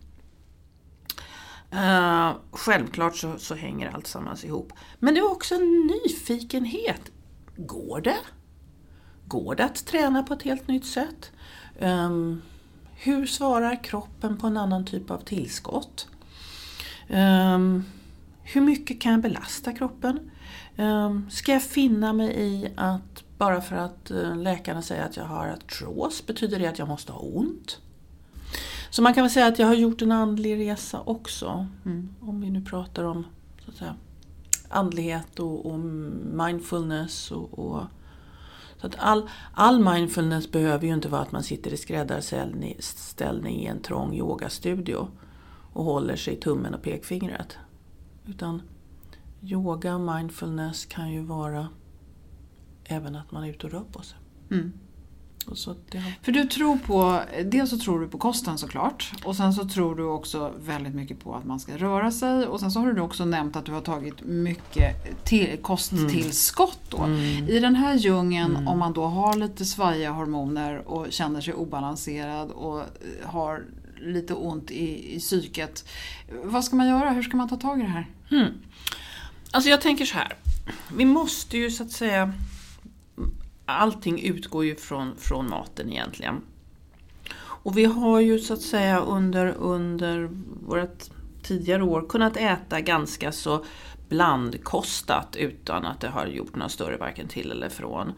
Uh, 1.74 2.36
självklart 2.50 3.16
så, 3.16 3.38
så 3.38 3.54
hänger 3.54 3.90
allt 3.90 4.06
sammans 4.06 4.44
ihop. 4.44 4.72
Men 4.98 5.14
det 5.14 5.20
var 5.20 5.30
också 5.30 5.54
en 5.54 5.90
nyfikenhet. 6.04 7.00
Går 7.56 8.00
det? 8.00 8.18
Går 9.26 9.54
det 9.54 9.64
att 9.64 9.86
träna 9.86 10.22
på 10.22 10.34
ett 10.34 10.42
helt 10.42 10.68
nytt 10.68 10.86
sätt? 10.86 11.32
Um, 11.80 12.42
hur 12.94 13.26
svarar 13.26 13.84
kroppen 13.84 14.36
på 14.36 14.46
en 14.46 14.56
annan 14.56 14.84
typ 14.84 15.10
av 15.10 15.18
tillskott? 15.18 16.08
Um, 17.08 17.84
hur 18.42 18.60
mycket 18.60 19.00
kan 19.00 19.12
jag 19.12 19.20
belasta 19.20 19.72
kroppen? 19.72 20.30
Um, 20.76 21.30
ska 21.30 21.52
jag 21.52 21.62
finna 21.62 22.12
mig 22.12 22.34
i 22.36 22.68
att 22.76 23.38
bara 23.38 23.60
för 23.60 23.76
att 23.76 24.10
eh, 24.10 24.36
läkarna 24.36 24.82
säger 24.82 25.04
att 25.04 25.16
jag 25.16 25.24
har 25.24 25.48
artros, 25.48 26.26
betyder 26.26 26.58
det 26.58 26.66
att 26.66 26.78
jag 26.78 26.88
måste 26.88 27.12
ha 27.12 27.20
ont? 27.20 27.80
Så 28.90 29.02
man 29.02 29.14
kan 29.14 29.24
väl 29.24 29.30
säga 29.30 29.46
att 29.46 29.58
jag 29.58 29.66
har 29.66 29.74
gjort 29.74 30.02
en 30.02 30.12
andlig 30.12 30.58
resa 30.58 31.00
också. 31.00 31.66
Mm. 31.84 32.14
Om 32.20 32.40
vi 32.40 32.50
nu 32.50 32.64
pratar 32.64 33.04
om 33.04 33.26
så 33.64 33.70
att 33.70 33.76
säga, 33.76 33.94
andlighet 34.68 35.38
och, 35.40 35.66
och 35.66 35.78
mindfulness. 36.32 37.30
Och, 37.30 37.58
och, 37.58 37.82
så 38.80 38.86
att 38.86 38.96
all, 38.98 39.28
all 39.52 39.84
mindfulness 39.84 40.52
behöver 40.52 40.86
ju 40.86 40.94
inte 40.94 41.08
vara 41.08 41.22
att 41.22 41.32
man 41.32 41.42
sitter 41.42 41.72
i 41.72 41.76
skräddarställning 41.76 43.60
i 43.62 43.66
en 43.66 43.82
trång 43.82 44.14
yogastudio 44.14 45.08
och 45.72 45.84
håller 45.84 46.16
sig 46.16 46.34
i 46.34 46.36
tummen 46.36 46.74
och 46.74 46.82
pekfingret. 46.82 47.56
Utan 48.26 48.62
yoga 49.42 49.98
mindfulness 49.98 50.84
kan 50.84 51.12
ju 51.12 51.22
vara 51.22 51.68
även 52.84 53.16
att 53.16 53.32
man 53.32 53.44
är 53.44 53.48
ute 53.48 53.66
och 53.66 53.72
rör 53.72 53.84
på 53.92 54.02
sig. 54.02 54.18
Mm. 54.50 54.72
Det... 55.90 56.02
För 56.22 56.32
du 56.32 56.44
tror 56.44 56.78
på, 56.78 57.20
dels 57.44 57.70
så 57.70 57.78
tror 57.78 58.00
du 58.00 58.08
på 58.08 58.18
kosten 58.18 58.58
såklart 58.58 59.12
och 59.24 59.36
sen 59.36 59.52
så 59.52 59.68
tror 59.68 59.96
du 59.96 60.04
också 60.04 60.52
väldigt 60.58 60.94
mycket 60.94 61.20
på 61.20 61.34
att 61.34 61.44
man 61.44 61.60
ska 61.60 61.76
röra 61.76 62.10
sig 62.10 62.46
och 62.46 62.60
sen 62.60 62.70
så 62.70 62.80
har 62.80 62.92
du 62.92 63.00
också 63.00 63.24
nämnt 63.24 63.56
att 63.56 63.64
du 63.64 63.72
har 63.72 63.80
tagit 63.80 64.22
mycket 64.22 65.24
till, 65.24 65.58
kosttillskott 65.62 66.80
då. 66.88 66.98
Mm. 66.98 67.48
I 67.48 67.58
den 67.58 67.76
här 67.76 67.94
djungeln 67.94 68.56
mm. 68.56 68.68
om 68.68 68.78
man 68.78 68.92
då 68.92 69.04
har 69.04 69.36
lite 69.36 69.64
svajiga 69.64 70.10
hormoner 70.10 70.88
och 70.88 71.06
känner 71.10 71.40
sig 71.40 71.54
obalanserad 71.54 72.50
och 72.50 72.82
har 73.24 73.64
lite 74.00 74.34
ont 74.34 74.70
i, 74.70 75.16
i 75.16 75.18
psyket. 75.18 75.88
Vad 76.44 76.64
ska 76.64 76.76
man 76.76 76.88
göra? 76.88 77.10
Hur 77.10 77.22
ska 77.22 77.36
man 77.36 77.48
ta 77.48 77.56
tag 77.56 77.78
i 77.78 77.82
det 77.82 77.88
här? 77.88 78.06
Mm. 78.30 78.52
Alltså 79.50 79.70
jag 79.70 79.80
tänker 79.80 80.04
så 80.04 80.14
här. 80.14 80.36
Vi 80.96 81.04
måste 81.04 81.58
ju 81.58 81.70
så 81.70 81.82
att 81.82 81.90
säga 81.90 82.32
allting 83.66 84.22
utgår 84.22 84.64
ju 84.64 84.76
från, 84.76 85.16
från 85.16 85.50
maten 85.50 85.92
egentligen. 85.92 86.40
Och 87.38 87.78
vi 87.78 87.84
har 87.84 88.20
ju 88.20 88.38
så 88.38 88.54
att 88.54 88.62
säga 88.62 89.00
under, 89.00 89.54
under 89.58 90.28
vårt 90.66 91.04
tidigare 91.42 91.82
år 91.82 92.06
kunnat 92.08 92.36
äta 92.36 92.80
ganska 92.80 93.32
så 93.32 93.64
blandkostat 94.08 95.36
utan 95.36 95.86
att 95.86 96.00
det 96.00 96.08
har 96.08 96.26
gjort 96.26 96.54
några 96.54 96.68
större 96.68 96.96
varken 96.96 97.28
till 97.28 97.50
eller 97.50 97.68
från. 97.68 98.12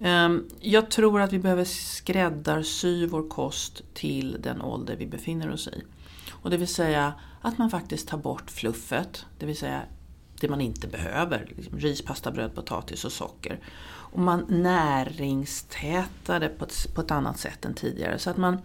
Ehm, 0.00 0.44
jag 0.60 0.90
tror 0.90 1.20
att 1.20 1.32
vi 1.32 1.38
behöver 1.38 1.64
skräddarsy 1.64 3.06
vår 3.06 3.28
kost 3.28 3.82
till 3.94 4.36
den 4.40 4.62
ålder 4.62 4.96
vi 4.96 5.06
befinner 5.06 5.52
oss 5.52 5.68
i. 5.68 5.82
Och 6.30 6.50
det 6.50 6.56
vill 6.56 6.74
säga 6.74 7.14
att 7.40 7.58
man 7.58 7.70
faktiskt 7.70 8.08
tar 8.08 8.18
bort 8.18 8.50
fluffet, 8.50 9.26
det 9.38 9.46
vill 9.46 9.56
säga 9.56 9.82
det 10.40 10.48
man 10.48 10.60
inte 10.60 10.88
behöver. 10.88 11.52
Liksom 11.56 11.78
ris, 11.78 12.02
pasta, 12.02 12.30
bröd, 12.30 12.54
potatis 12.54 13.04
och 13.04 13.12
socker. 13.12 13.60
Och 14.12 14.18
man 14.18 14.44
näringstätade 14.48 16.48
på 16.48 16.64
ett, 16.64 16.94
på 16.94 17.00
ett 17.00 17.10
annat 17.10 17.38
sätt 17.38 17.64
än 17.64 17.74
tidigare. 17.74 18.18
Så 18.18 18.30
att 18.30 18.36
man, 18.36 18.58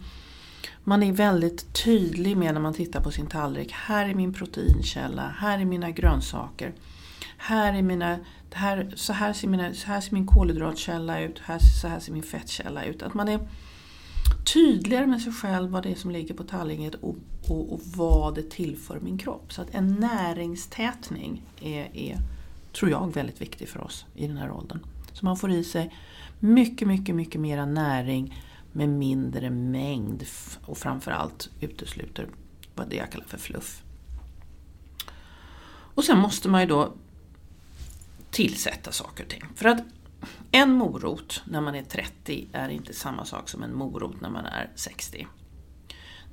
man 0.84 1.02
är 1.02 1.12
väldigt 1.12 1.84
tydlig 1.84 2.36
med 2.36 2.54
när 2.54 2.60
man 2.60 2.74
tittar 2.74 3.00
på 3.00 3.10
sin 3.10 3.26
tallrik. 3.26 3.72
Här 3.72 4.08
är 4.08 4.14
min 4.14 4.32
proteinkälla, 4.32 5.34
här 5.38 5.58
är 5.58 5.64
mina 5.64 5.90
grönsaker. 5.90 6.72
Här 7.36 7.74
är 7.74 7.82
mina, 7.82 8.18
här, 8.52 8.92
så, 8.96 9.12
här 9.12 9.32
ser 9.32 9.48
mina, 9.48 9.74
så 9.74 9.86
här 9.86 10.00
ser 10.00 10.12
min 10.12 10.26
kolhydratkälla 10.26 11.20
ut, 11.20 11.38
här, 11.44 11.58
så 11.58 11.88
här 11.88 12.00
ser 12.00 12.12
min 12.12 12.22
fettkälla 12.22 12.84
ut. 12.84 13.02
Att 13.02 13.14
man 13.14 13.28
är 13.28 13.40
tydligare 14.52 15.06
med 15.06 15.22
sig 15.22 15.32
själv 15.32 15.70
vad 15.70 15.82
det 15.82 15.90
är 15.90 15.94
som 15.94 16.10
ligger 16.10 16.34
på 16.34 16.44
tallriken 16.44 16.94
och, 17.00 17.16
och, 17.48 17.72
och, 17.72 17.80
vad 17.84 18.34
det 18.34 18.50
tillför 18.50 19.00
min 19.00 19.18
kropp. 19.18 19.52
Så 19.52 19.62
att 19.62 19.74
en 19.74 19.94
näringstätning 19.94 21.42
är, 21.60 21.96
är, 21.96 22.18
tror 22.72 22.90
jag, 22.90 23.14
väldigt 23.14 23.40
viktig 23.40 23.68
för 23.68 23.80
oss 23.80 24.06
i 24.14 24.26
den 24.26 24.36
här 24.36 24.50
åldern. 24.50 24.80
Så 25.16 25.24
man 25.24 25.36
får 25.36 25.50
i 25.50 25.64
sig 25.64 25.94
mycket, 26.40 26.88
mycket, 26.88 27.14
mycket 27.14 27.40
mera 27.40 27.66
näring 27.66 28.42
med 28.72 28.88
mindre 28.88 29.50
mängd 29.50 30.24
och 30.64 30.78
framförallt 30.78 31.50
utesluter 31.60 32.28
vad 32.74 32.88
det 32.88 32.96
jag 32.96 33.12
kallar 33.12 33.26
för 33.26 33.38
fluff. 33.38 33.82
Och 35.68 36.04
sen 36.04 36.18
måste 36.18 36.48
man 36.48 36.60
ju 36.60 36.66
då 36.66 36.92
tillsätta 38.30 38.92
saker 38.92 39.24
och 39.24 39.30
ting. 39.30 39.42
För 39.54 39.68
att 39.68 39.84
en 40.50 40.72
morot 40.72 41.42
när 41.44 41.60
man 41.60 41.74
är 41.74 41.82
30 41.82 42.48
är 42.52 42.68
inte 42.68 42.94
samma 42.94 43.24
sak 43.24 43.48
som 43.48 43.62
en 43.62 43.74
morot 43.74 44.20
när 44.20 44.30
man 44.30 44.46
är 44.46 44.70
60. 44.74 45.26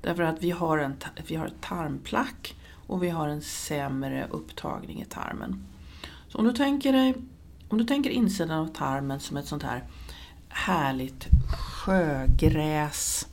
Därför 0.02 0.24
att 0.24 0.44
vi 0.44 0.52
har, 0.52 0.78
en, 0.78 0.96
vi 1.28 1.36
har 1.36 1.46
ett 1.46 1.62
tarmplack 1.62 2.56
och 2.88 3.04
vi 3.04 3.10
har 3.10 3.28
en 3.28 3.42
sämre 3.42 4.28
upptagning 4.32 5.02
i 5.02 5.06
tarmen. 5.06 5.66
Så 6.28 6.38
om 6.38 6.46
du 6.46 6.54
tänker 6.54 6.94
dig 6.94 7.14
om 7.74 7.78
du 7.78 7.84
tänker 7.84 8.10
insidan 8.10 8.60
av 8.60 8.68
tarmen 8.68 9.20
som 9.20 9.38
ett 9.38 9.48
sånt 9.48 9.64
här 9.64 9.84
härligt 10.50 11.28
sjögräs, 11.58 13.28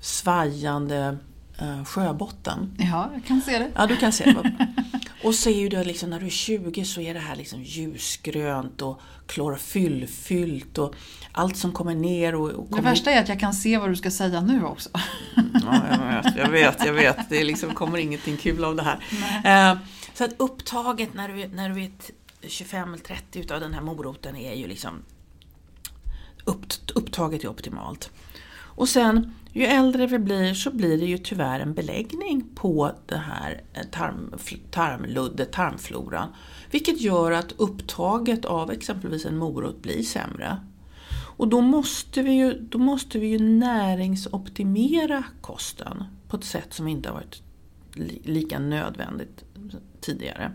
svajande 0.00 1.18
eh, 1.58 1.84
sjöbotten. 1.84 2.74
Ja, 2.78 3.10
jag 3.14 3.24
kan 3.24 3.40
se 3.40 3.58
det. 3.58 3.70
Ja, 3.74 3.86
du 3.86 3.96
kan 3.96 4.12
se 4.12 4.24
det. 4.24 4.66
Och 5.24 5.34
så 5.34 5.50
är 5.50 5.60
ju 5.60 5.68
det 5.68 5.84
liksom, 5.84 6.10
när 6.10 6.20
du 6.20 6.26
är 6.26 6.30
20 6.30 6.84
så 6.84 7.00
är 7.00 7.14
det 7.14 7.20
här 7.20 7.36
liksom 7.36 7.62
ljusgrönt 7.62 8.82
och 8.82 9.00
klorofyllfyllt 9.26 10.78
och 10.78 10.94
allt 11.32 11.56
som 11.56 11.72
kommer 11.72 11.94
ner. 11.94 12.34
Och, 12.34 12.50
och 12.50 12.70
kommer 12.70 12.82
det 12.82 12.88
värsta 12.88 13.10
är 13.10 13.20
att 13.20 13.28
jag 13.28 13.40
kan 13.40 13.54
se 13.54 13.78
vad 13.78 13.90
du 13.90 13.96
ska 13.96 14.10
säga 14.10 14.40
nu 14.40 14.64
också. 14.64 14.88
Ja, 15.54 15.82
jag 15.90 15.98
vet, 16.08 16.36
jag 16.36 16.50
vet. 16.50 16.86
Jag 16.86 16.92
vet. 16.92 17.28
Det 17.28 17.44
liksom 17.44 17.74
kommer 17.74 17.98
ingenting 17.98 18.36
kul 18.36 18.64
av 18.64 18.76
det 18.76 18.82
här. 18.82 19.00
Eh, 19.44 19.78
så 20.14 20.24
att 20.24 20.34
upptaget 20.36 21.14
när 21.14 21.28
du, 21.28 21.48
när 21.48 21.68
du 21.68 21.82
är 21.82 21.90
25 22.42 22.88
eller 22.88 23.04
30 23.04 23.40
utav 23.40 23.60
den 23.60 23.74
här 23.74 23.82
moroten 23.82 24.36
är 24.36 24.54
ju 24.54 24.66
liksom 24.66 25.02
upp, 26.44 26.66
upptaget 26.94 27.44
är 27.44 27.48
optimalt. 27.48 28.10
Och 28.76 28.88
sen 28.88 29.34
ju 29.52 29.64
äldre 29.64 30.06
vi 30.06 30.18
blir 30.18 30.54
så 30.54 30.70
blir 30.70 30.98
det 30.98 31.06
ju 31.06 31.18
tyvärr 31.18 31.60
en 31.60 31.74
beläggning 31.74 32.44
på 32.54 32.92
det 33.06 33.16
här 33.16 33.62
eh, 33.72 33.86
tarm, 33.90 34.34
tarmluddet, 34.70 35.52
tarmfloran. 35.52 36.28
Vilket 36.70 37.00
gör 37.00 37.32
att 37.32 37.52
upptaget 37.56 38.44
av 38.44 38.70
exempelvis 38.70 39.26
en 39.26 39.36
morot 39.36 39.82
blir 39.82 40.02
sämre. 40.02 40.60
Och 41.36 41.48
då 41.48 41.60
måste 41.60 42.22
vi 42.22 42.32
ju, 42.32 42.58
då 42.60 42.78
måste 42.78 43.18
vi 43.18 43.26
ju 43.26 43.38
näringsoptimera 43.38 45.24
kosten 45.40 46.04
på 46.28 46.36
ett 46.36 46.44
sätt 46.44 46.74
som 46.74 46.88
inte 46.88 47.08
har 47.08 47.14
varit 47.14 47.42
lika 48.24 48.58
nödvändigt 48.58 49.44
tidigare. 50.00 50.52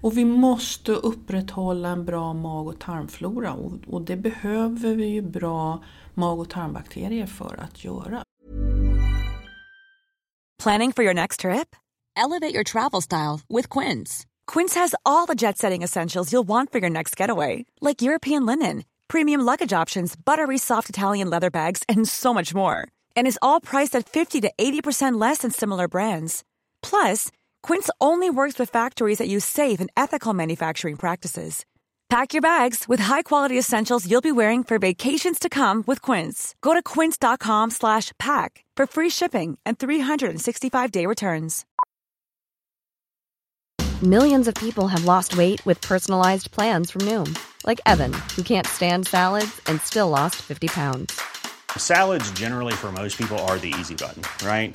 Och 0.00 0.18
vi 0.18 0.24
måste 0.24 0.92
upprätthålla 0.92 1.88
en 1.88 2.04
bra 2.04 2.32
mag 2.32 2.68
och 2.68 2.78
tarmflora 2.78 3.52
och, 3.52 3.72
och 3.86 4.02
det 4.02 4.16
behöver 4.16 4.94
vi 4.94 5.06
ju 5.06 5.22
bra 5.22 5.84
mag 6.14 6.40
och 6.40 6.50
tarmbakterier 6.50 7.26
för 7.26 7.60
att 7.60 7.84
göra. 7.84 8.22
Planning 10.62 10.92
for 10.92 11.04
your 11.04 11.14
next 11.14 11.40
trip? 11.40 11.76
Elevate 12.16 12.54
your 12.54 12.64
travel 12.64 13.02
style 13.02 13.40
with 13.48 13.78
Quince. 13.78 14.26
Quince 14.46 14.74
has 14.80 14.94
all 15.04 15.26
the 15.26 15.34
jet-setting 15.34 15.82
essentials 15.82 16.32
you'll 16.32 16.48
want 16.48 16.72
for 16.72 16.80
your 16.80 16.90
next 16.90 17.16
getaway, 17.20 17.64
like 17.80 18.02
European 18.02 18.46
linen, 18.46 18.82
premium 19.08 19.40
luggage 19.40 19.72
options, 19.72 20.16
buttery 20.16 20.58
soft 20.58 20.90
Italian 20.90 21.30
leather 21.30 21.50
bags, 21.50 21.82
and 21.88 22.06
so 22.08 22.34
much 22.34 22.54
more. 22.54 22.76
And 23.16 23.26
is 23.26 23.38
all 23.40 23.60
priced 23.60 23.96
at 23.96 24.08
50 24.08 24.40
to 24.42 24.50
80% 24.58 25.20
less 25.20 25.38
than 25.38 25.50
similar 25.50 25.88
brands. 25.88 26.44
Plus, 26.82 27.30
Quince 27.62 27.88
only 28.00 28.28
works 28.30 28.58
with 28.58 28.70
factories 28.70 29.18
that 29.18 29.28
use 29.28 29.44
safe 29.44 29.80
and 29.80 29.90
ethical 29.96 30.34
manufacturing 30.34 30.96
practices. 30.96 31.64
Pack 32.08 32.32
your 32.32 32.42
bags 32.42 32.88
with 32.88 32.98
high-quality 32.98 33.56
essentials 33.56 34.10
you'll 34.10 34.20
be 34.20 34.32
wearing 34.32 34.64
for 34.64 34.78
vacations 34.80 35.38
to 35.38 35.48
come 35.48 35.84
with 35.86 36.02
Quince. 36.02 36.56
Go 36.60 36.74
to 36.74 36.82
quince.com/pack 36.82 38.64
for 38.76 38.86
free 38.86 39.10
shipping 39.10 39.58
and 39.64 39.78
365-day 39.78 41.06
returns. 41.06 41.64
Millions 44.02 44.48
of 44.48 44.54
people 44.54 44.88
have 44.88 45.04
lost 45.04 45.36
weight 45.36 45.60
with 45.66 45.78
personalized 45.82 46.50
plans 46.52 46.90
from 46.90 47.02
Noom, 47.02 47.38
like 47.66 47.82
Evan, 47.84 48.14
who 48.34 48.42
can't 48.42 48.66
stand 48.66 49.06
salads 49.06 49.60
and 49.66 49.78
still 49.82 50.08
lost 50.08 50.36
50 50.36 50.68
pounds. 50.68 51.20
Salads 51.76 52.30
generally 52.32 52.72
for 52.72 52.90
most 52.90 53.18
people 53.18 53.38
are 53.40 53.58
the 53.58 53.74
easy 53.78 53.94
button, 53.94 54.22
right? 54.42 54.74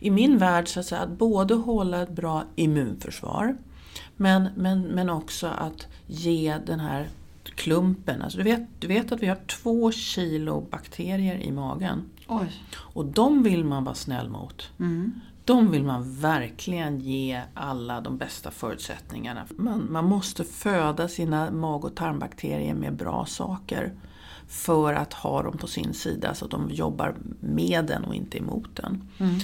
I 0.00 0.10
min 0.10 0.38
värld 0.38 0.68
så 0.68 0.80
att, 0.80 0.86
säga, 0.86 1.00
att 1.00 1.18
både 1.18 1.54
hålla 1.54 2.02
ett 2.02 2.10
bra 2.10 2.44
immunförsvar 2.54 3.56
men, 4.16 4.48
men, 4.56 4.82
men 4.82 5.10
också 5.10 5.46
att 5.46 5.86
ge 6.06 6.58
den 6.66 6.80
här 6.80 7.08
klumpen. 7.44 8.22
Alltså 8.22 8.38
du, 8.38 8.44
vet, 8.44 8.62
du 8.78 8.86
vet 8.86 9.12
att 9.12 9.22
vi 9.22 9.26
har 9.26 9.38
två 9.46 9.92
kilo 9.92 10.60
bakterier 10.60 11.38
i 11.38 11.52
magen. 11.52 12.02
Oj. 12.28 12.62
Och 12.76 13.06
de 13.06 13.42
vill 13.42 13.64
man 13.64 13.84
vara 13.84 13.94
snäll 13.94 14.28
mot. 14.28 14.70
Mm 14.78 15.20
de 15.46 15.70
vill 15.70 15.84
man 15.84 16.14
verkligen 16.20 17.00
ge 17.00 17.42
alla 17.54 18.00
de 18.00 18.18
bästa 18.18 18.50
förutsättningarna. 18.50 19.46
Man, 19.56 19.86
man 19.92 20.04
måste 20.04 20.44
föda 20.44 21.08
sina 21.08 21.50
mag 21.50 21.84
och 21.84 21.94
tarmbakterier 21.94 22.74
med 22.74 22.96
bra 22.96 23.26
saker 23.26 23.92
för 24.48 24.94
att 24.94 25.12
ha 25.12 25.42
dem 25.42 25.58
på 25.58 25.66
sin 25.66 25.94
sida 25.94 26.34
så 26.34 26.44
att 26.44 26.50
de 26.50 26.70
jobbar 26.70 27.14
med 27.40 27.84
den 27.84 28.04
och 28.04 28.14
inte 28.14 28.38
emot 28.38 28.76
den. 28.76 29.08
Mm. 29.18 29.38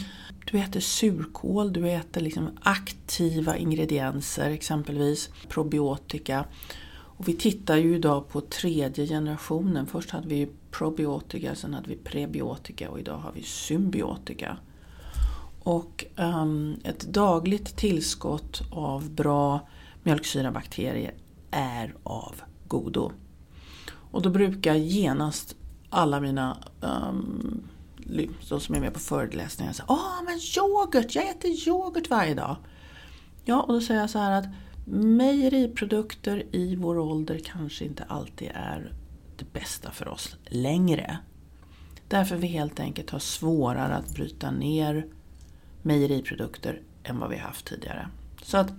Du 0.51 0.59
äter 0.59 0.81
surkål, 0.81 1.73
du 1.73 1.91
äter 1.91 2.21
liksom 2.21 2.51
aktiva 2.63 3.57
ingredienser, 3.57 4.51
exempelvis 4.51 5.31
probiotika. 5.49 6.45
Och 6.91 7.29
vi 7.29 7.33
tittar 7.33 7.77
ju 7.77 7.95
idag 7.95 8.29
på 8.29 8.41
tredje 8.41 9.07
generationen. 9.07 9.87
Först 9.87 10.11
hade 10.11 10.29
vi 10.29 10.49
probiotika, 10.71 11.55
sen 11.55 11.75
hade 11.75 11.89
vi 11.89 11.97
prebiotika 11.97 12.91
och 12.91 13.01
idag 13.01 13.19
har 13.19 13.33
vi 13.33 13.43
symbiotika. 13.43 14.57
Och 15.63 16.05
um, 16.17 16.77
ett 16.85 17.01
dagligt 17.01 17.77
tillskott 17.77 18.63
av 18.71 19.11
bra 19.11 19.69
mjölksyrabakterier 20.03 21.15
är 21.51 21.95
av 22.03 22.35
godo. 22.69 23.13
Och 23.93 24.23
då 24.23 24.31
brukar 24.31 24.75
genast 24.75 25.57
alla 25.91 26.21
mina 26.21 26.57
um, 26.81 27.63
de 28.49 28.61
som 28.61 28.75
är 28.75 28.81
med 28.81 28.95
på 28.95 29.01
föreläsningar 29.01 29.73
säger 29.73 29.91
Åh, 29.91 30.23
men 30.25 30.39
yoghurt! 30.57 31.15
Jag 31.15 31.29
äter 31.29 31.51
yoghurt 31.69 32.11
varje 32.11 32.35
dag. 32.35 32.57
Ja, 33.45 33.63
och 33.63 33.73
då 33.73 33.81
säger 33.81 34.01
jag 34.01 34.11
så 34.11 34.19
här 34.19 34.39
att 34.39 34.47
mejeriprodukter 34.85 36.47
i 36.53 36.77
vår 36.77 36.99
ålder 36.99 37.41
kanske 37.45 37.85
inte 37.85 38.05
alltid 38.05 38.51
är 38.55 38.93
det 39.37 39.53
bästa 39.53 39.91
för 39.91 40.09
oss 40.09 40.37
längre. 40.47 41.19
Därför 42.09 42.37
vi 42.37 42.47
helt 42.47 42.81
enkelt 42.81 43.11
har 43.11 43.19
svårare 43.19 43.95
att 43.95 44.15
bryta 44.15 44.51
ner 44.51 45.07
mejeriprodukter 45.83 46.81
än 47.03 47.19
vad 47.19 47.31
vi 47.31 47.37
haft 47.37 47.67
tidigare. 47.67 48.09
Så 48.43 48.57
att 48.57 48.73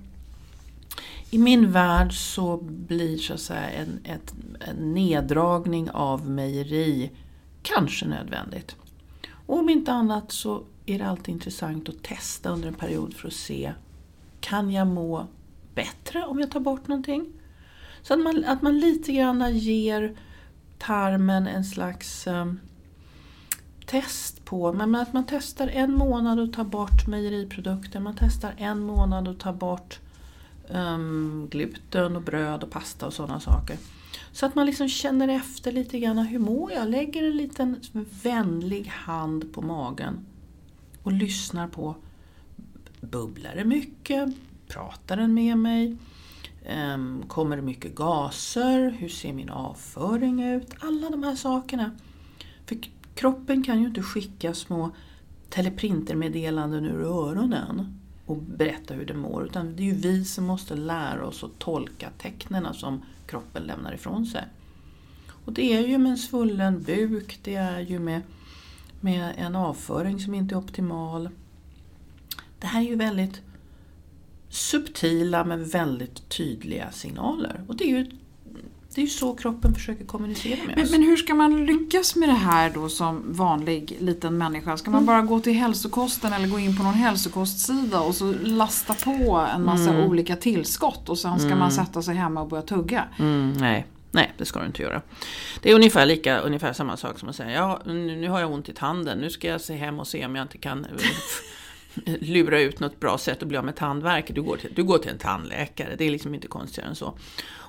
I 1.30 1.38
min 1.38 1.72
värld 1.72 2.14
så 2.14 2.58
blir 2.64 3.18
så 3.18 3.34
att 3.34 3.40
säga 3.40 3.70
en, 3.70 4.00
ett, 4.04 4.34
en 4.60 4.94
neddragning 4.94 5.90
av 5.90 6.30
mejeri 6.30 7.12
kanske 7.62 8.06
nödvändigt. 8.06 8.76
Om 9.54 9.70
inte 9.70 9.92
annat 9.92 10.32
så 10.32 10.64
är 10.86 11.00
det 11.00 11.08
alltid 11.08 11.34
intressant 11.34 11.90
att 11.90 12.04
testa 12.04 12.50
under 12.50 12.68
en 12.68 12.74
period 12.74 13.14
för 13.14 13.28
att 13.28 13.34
se 13.34 13.74
kan 14.40 14.72
jag 14.72 14.88
må 14.88 15.28
bättre 15.76 16.26
om 16.26 16.40
jag 16.40 16.52
tar 16.52 16.60
bort 16.60 16.88
någonting? 16.88 17.34
Så 18.02 18.14
att 18.14 18.20
man, 18.20 18.46
att 18.46 18.62
man 18.62 18.80
lite 18.80 19.14
grann 19.14 19.58
ger 19.58 20.16
tarmen 20.78 21.48
en 21.48 21.66
slags 21.66 22.28
um, 22.28 22.60
test 23.86 24.46
på, 24.46 24.74
men 24.74 24.96
att 24.96 25.14
man 25.14 25.26
testar 25.28 25.68
en 25.68 25.94
månad 25.94 26.40
och 26.40 26.54
tar 26.54 26.64
bort 26.64 27.08
mejeriprodukter, 27.08 28.00
man 28.00 28.16
testar 28.20 28.54
en 28.58 28.80
månad 28.80 29.28
och 29.28 29.40
tar 29.40 29.54
bort 29.54 30.00
um, 30.70 31.48
gluten 31.52 32.16
och 32.16 32.22
bröd 32.22 32.64
och 32.64 32.72
pasta 32.72 33.06
och 33.06 33.14
sådana 33.14 33.40
saker. 33.40 33.78
Så 34.32 34.46
att 34.46 34.56
man 34.56 34.66
liksom 34.66 34.90
känner 34.90 35.28
efter 35.28 35.72
lite 35.72 36.00
grann, 36.00 36.18
hur 36.18 36.40
mår 36.40 36.72
jag? 36.72 36.90
Lägger 36.90 37.24
en 37.24 37.38
liten 37.38 37.80
vänlig 38.24 38.86
hand 38.86 39.54
på 39.54 39.62
magen 39.62 40.26
och 41.04 41.12
lyssnar 41.12 41.68
på, 41.68 41.96
bubblar 43.02 43.56
det 43.56 43.66
mycket? 43.66 44.30
Pratar 44.68 45.18
den 45.18 45.34
med 45.34 45.58
mig? 45.58 45.98
Ehm, 46.66 47.24
kommer 47.28 47.56
det 47.56 47.62
mycket 47.62 47.96
gaser? 47.96 48.90
Hur 49.00 49.10
ser 49.10 49.34
min 49.34 49.50
avföring 49.50 50.44
ut? 50.44 50.72
Alla 50.80 51.10
de 51.10 51.24
här 51.24 51.36
sakerna. 51.36 51.92
För 52.66 52.78
kroppen 53.16 53.64
kan 53.64 53.80
ju 53.80 53.88
inte 53.88 54.02
skicka 54.02 54.54
små 54.54 54.92
teleprintermeddelanden 55.50 56.86
ur 56.86 57.02
öronen 57.02 58.00
och 58.34 58.44
berätta 58.44 58.94
hur 58.94 59.06
det 59.06 59.14
mår. 59.14 59.46
Utan 59.46 59.76
det 59.76 59.84
är 59.84 59.86
ju 59.86 59.94
vi 59.94 60.26
som 60.26 60.46
måste 60.46 60.76
lära 60.76 61.26
oss 61.26 61.44
att 61.44 61.60
tolka 61.60 62.10
tecknen 62.18 62.74
som 62.74 63.06
kroppen 63.28 63.64
lämnar 63.64 63.94
ifrån 63.94 64.26
sig. 64.26 64.44
Och 65.46 65.54
det 65.54 65.74
är 65.74 65.88
ju 65.88 65.98
med 65.98 66.12
en 66.12 66.18
svullen 66.18 66.84
buk, 66.84 67.40
det 67.44 67.56
är 67.56 67.80
ju 67.80 68.00
med, 68.00 68.22
med 69.02 69.34
en 69.38 69.56
avföring 69.56 70.20
som 70.20 70.34
inte 70.34 70.56
är 70.56 70.60
optimal. 70.60 71.30
Det 72.60 72.68
här 72.68 72.82
är 72.82 72.86
ju 72.86 72.96
väldigt 72.96 73.42
subtila 74.50 75.44
men 75.44 75.66
väldigt 75.66 76.30
tydliga 76.30 76.92
signaler. 76.92 77.64
Och 77.68 77.76
det 77.76 77.84
är 77.84 77.98
ju 77.98 78.12
det 78.96 79.02
är 79.02 79.04
ju 79.04 79.10
så 79.10 79.36
kroppen 79.36 79.74
försöker 79.74 80.06
kommunicera 80.06 80.58
med 80.58 80.76
men, 80.76 80.86
oss. 80.86 80.92
Men 80.92 81.04
hur 81.04 81.18
ska 81.18 81.34
man 81.34 81.66
lyckas 81.66 82.16
med 82.16 82.30
det 82.30 82.34
här 82.34 82.72
då 82.74 82.90
som 82.90 83.24
vanlig 83.34 83.98
liten 84.00 84.38
människa? 84.38 84.78
Ska 84.78 84.92
man 84.92 85.04
mm. 85.04 85.06
bara 85.06 85.22
gå 85.22 85.40
till 85.40 85.54
hälsokosten 85.54 86.34
eller 86.34 86.48
gå 86.48 86.60
in 86.60 86.78
på 86.78 86.84
någon 86.84 86.94
hälsokostsida 86.94 88.00
och 88.00 88.16
så 88.16 88.34
lasta 88.44 88.94
på 88.94 89.48
en 89.56 89.66
massa 89.66 89.90
mm. 89.90 90.06
olika 90.06 90.36
tillskott 90.36 91.10
och 91.10 91.20
sen 91.20 91.40
ska 91.40 91.48
mm. 91.48 91.60
man 91.60 91.72
sätta 91.72 92.02
sig 92.02 92.16
hemma 92.16 92.42
och 92.42 92.48
börja 92.48 92.64
tugga? 92.64 93.04
Mm, 93.20 93.54
nej. 93.54 93.86
Nej, 94.12 94.34
det 94.38 94.46
ska 94.46 94.60
du 94.60 94.66
inte 94.66 94.82
göra. 94.82 95.02
Det 95.62 95.72
är 95.72 95.76
ungefär, 95.76 96.06
lika, 96.06 96.40
ungefär 96.40 96.74
samma 96.74 96.98
sak 96.98 97.20
som 97.20 97.30
att 97.30 97.36
säga 97.36 97.52
ja, 97.52 97.82
nu 97.86 98.30
har 98.30 98.40
jag 98.40 98.52
ont 98.52 98.70
i 98.70 98.74
tanden, 98.74 99.18
nu 99.18 99.30
ska 99.30 99.48
jag 99.48 99.62
se 99.62 99.76
hem 99.76 100.00
och 100.00 100.08
se 100.08 100.26
om 100.26 100.36
jag 100.36 100.44
inte 100.44 100.58
kan 100.58 100.88
lura 102.06 102.62
ut 102.62 102.80
något 102.80 103.00
bra 103.00 103.18
sätt 103.18 103.42
att 103.42 103.48
bli 103.48 103.58
av 103.58 103.66
med 103.66 103.76
tandvärk. 103.76 104.36
Du 104.36 104.42
går, 104.42 104.58
till, 104.58 104.74
du 104.76 104.84
går 104.84 104.98
till 104.98 105.12
en 105.12 105.18
tandläkare, 105.18 105.96
det 105.96 106.06
är 106.06 106.12
liksom 106.12 106.36
inte 106.36 106.48
konstigare 106.48 106.90
än 106.90 106.96
så. 106.96 107.18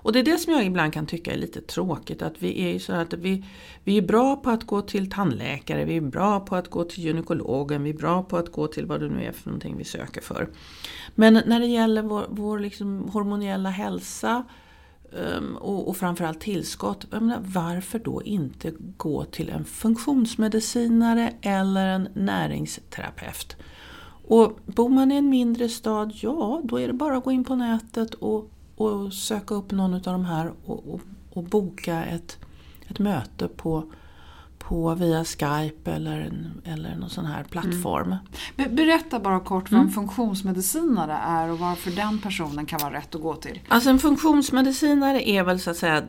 Och 0.04 0.12
det 0.12 0.18
är 0.18 0.22
det 0.22 0.38
som 0.38 0.52
jag 0.52 0.64
ibland 0.64 0.92
kan 0.92 1.06
tycka 1.06 1.32
är 1.32 1.36
lite 1.36 1.60
tråkigt, 1.60 2.22
att 2.22 2.34
vi 2.38 2.74
är 2.74 2.78
så 2.78 2.92
att 2.92 3.12
vi, 3.12 3.44
vi 3.84 3.98
är 3.98 4.02
bra 4.02 4.36
på 4.36 4.50
att 4.50 4.64
gå 4.64 4.80
till 4.80 5.10
tandläkare, 5.10 5.84
vi 5.84 5.96
är 5.96 6.00
bra 6.00 6.40
på 6.40 6.56
att 6.56 6.70
gå 6.70 6.84
till 6.84 7.04
gynekologen, 7.04 7.82
vi 7.82 7.90
är 7.90 7.94
bra 7.94 8.22
på 8.22 8.36
att 8.36 8.52
gå 8.52 8.66
till 8.66 8.86
vad 8.86 9.00
det 9.00 9.08
nu 9.08 9.24
är 9.24 9.32
för 9.32 9.46
någonting 9.46 9.76
vi 9.76 9.84
söker 9.84 10.20
för. 10.20 10.48
Men 11.14 11.42
när 11.46 11.60
det 11.60 11.66
gäller 11.66 12.02
vår, 12.02 12.26
vår 12.30 12.58
liksom 12.58 13.08
hormoniella 13.08 13.70
hälsa 13.70 14.44
um, 15.38 15.56
och, 15.56 15.88
och 15.88 15.96
framförallt 15.96 16.40
tillskott, 16.40 17.12
menar, 17.12 17.38
varför 17.42 17.98
då 17.98 18.22
inte 18.22 18.72
gå 18.96 19.24
till 19.24 19.50
en 19.50 19.64
funktionsmedicinare 19.64 21.32
eller 21.42 21.86
en 21.86 22.08
näringsterapeut? 22.14 23.56
Och 24.28 24.58
bor 24.66 24.88
man 24.88 25.12
i 25.12 25.16
en 25.16 25.28
mindre 25.28 25.68
stad, 25.68 26.12
ja 26.14 26.60
då 26.64 26.80
är 26.80 26.86
det 26.86 26.92
bara 26.92 27.16
att 27.16 27.24
gå 27.24 27.32
in 27.32 27.44
på 27.44 27.56
nätet 27.56 28.14
och, 28.14 28.50
och 28.76 29.12
söka 29.12 29.54
upp 29.54 29.70
någon 29.70 29.94
av 29.94 30.00
de 30.00 30.24
här 30.24 30.52
och, 30.64 30.94
och, 30.94 31.00
och 31.32 31.42
boka 31.44 32.04
ett, 32.04 32.38
ett 32.88 32.98
möte 32.98 33.48
på, 33.48 33.84
på 34.58 34.94
via 34.94 35.24
Skype 35.24 35.92
eller, 35.92 36.50
eller 36.64 36.96
någon 36.96 37.10
sån 37.10 37.24
här 37.24 37.44
plattform. 37.44 38.16
Mm. 38.56 38.76
Berätta 38.76 39.20
bara 39.20 39.40
kort 39.40 39.70
vad 39.70 39.80
en 39.80 39.86
mm. 39.86 39.94
funktionsmedicinare 39.94 41.12
är 41.12 41.50
och 41.50 41.58
varför 41.58 41.90
den 41.90 42.18
personen 42.18 42.66
kan 42.66 42.80
vara 42.82 42.94
rätt 42.94 43.14
att 43.14 43.22
gå 43.22 43.34
till. 43.34 43.60
Alltså 43.68 43.90
en 43.90 43.98
funktionsmedicinare 43.98 45.28
är 45.28 45.42
väl 45.42 45.60
så 45.60 45.70
att 45.70 45.76
säga 45.76 46.02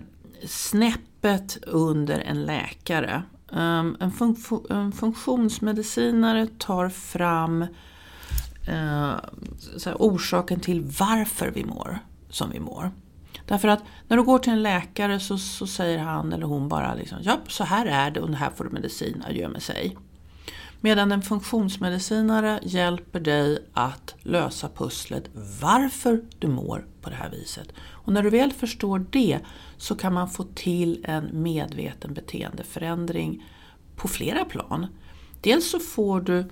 snäppet 0.47 1.57
under 1.67 2.19
en 2.19 2.43
läkare. 2.43 3.23
Um, 3.49 3.97
en, 3.99 4.11
fun 4.11 4.35
en 4.69 4.91
funktionsmedicinare 4.91 6.47
tar 6.47 6.89
fram 6.89 7.65
eh, 8.67 9.15
här, 9.85 9.95
orsaken 9.99 10.59
till 10.59 10.81
varför 10.81 11.51
vi 11.51 11.65
mår 11.65 11.99
som 12.29 12.49
vi 12.49 12.59
mår. 12.59 12.91
Därför 13.45 13.67
att 13.67 13.83
när 14.07 14.17
du 14.17 14.23
går 14.23 14.39
till 14.39 14.53
en 14.53 14.63
läkare 14.63 15.19
så, 15.19 15.37
så 15.37 15.67
säger 15.67 15.99
han 15.99 16.33
eller 16.33 16.45
hon 16.45 16.69
bara 16.69 16.95
liksom, 16.95 17.17
ja 17.21 17.39
så 17.47 17.63
här 17.63 17.85
är 17.85 18.11
det 18.11 18.21
och 18.21 18.35
här 18.35 18.49
får 18.49 18.63
du 18.63 18.69
medicin, 18.69 19.23
adjö 19.27 19.49
med 19.49 19.63
sig. 19.63 19.97
Medan 20.81 21.11
en 21.11 21.21
funktionsmedicinare 21.21 22.59
hjälper 22.63 23.19
dig 23.19 23.59
att 23.73 24.15
lösa 24.21 24.69
pusslet 24.69 25.29
varför 25.61 26.21
du 26.39 26.47
mår 26.47 26.85
på 27.01 27.09
det 27.09 27.15
här 27.15 27.29
viset. 27.29 27.67
Och 27.79 28.13
när 28.13 28.23
du 28.23 28.29
väl 28.29 28.53
förstår 28.53 29.05
det 29.09 29.39
så 29.77 29.95
kan 29.95 30.13
man 30.13 30.29
få 30.29 30.43
till 30.43 31.05
en 31.07 31.29
medveten 31.43 32.13
beteendeförändring 32.13 33.43
på 33.95 34.07
flera 34.07 34.45
plan. 34.45 34.87
Dels 35.41 35.71
så 35.71 35.79
får 35.79 36.21
du 36.21 36.45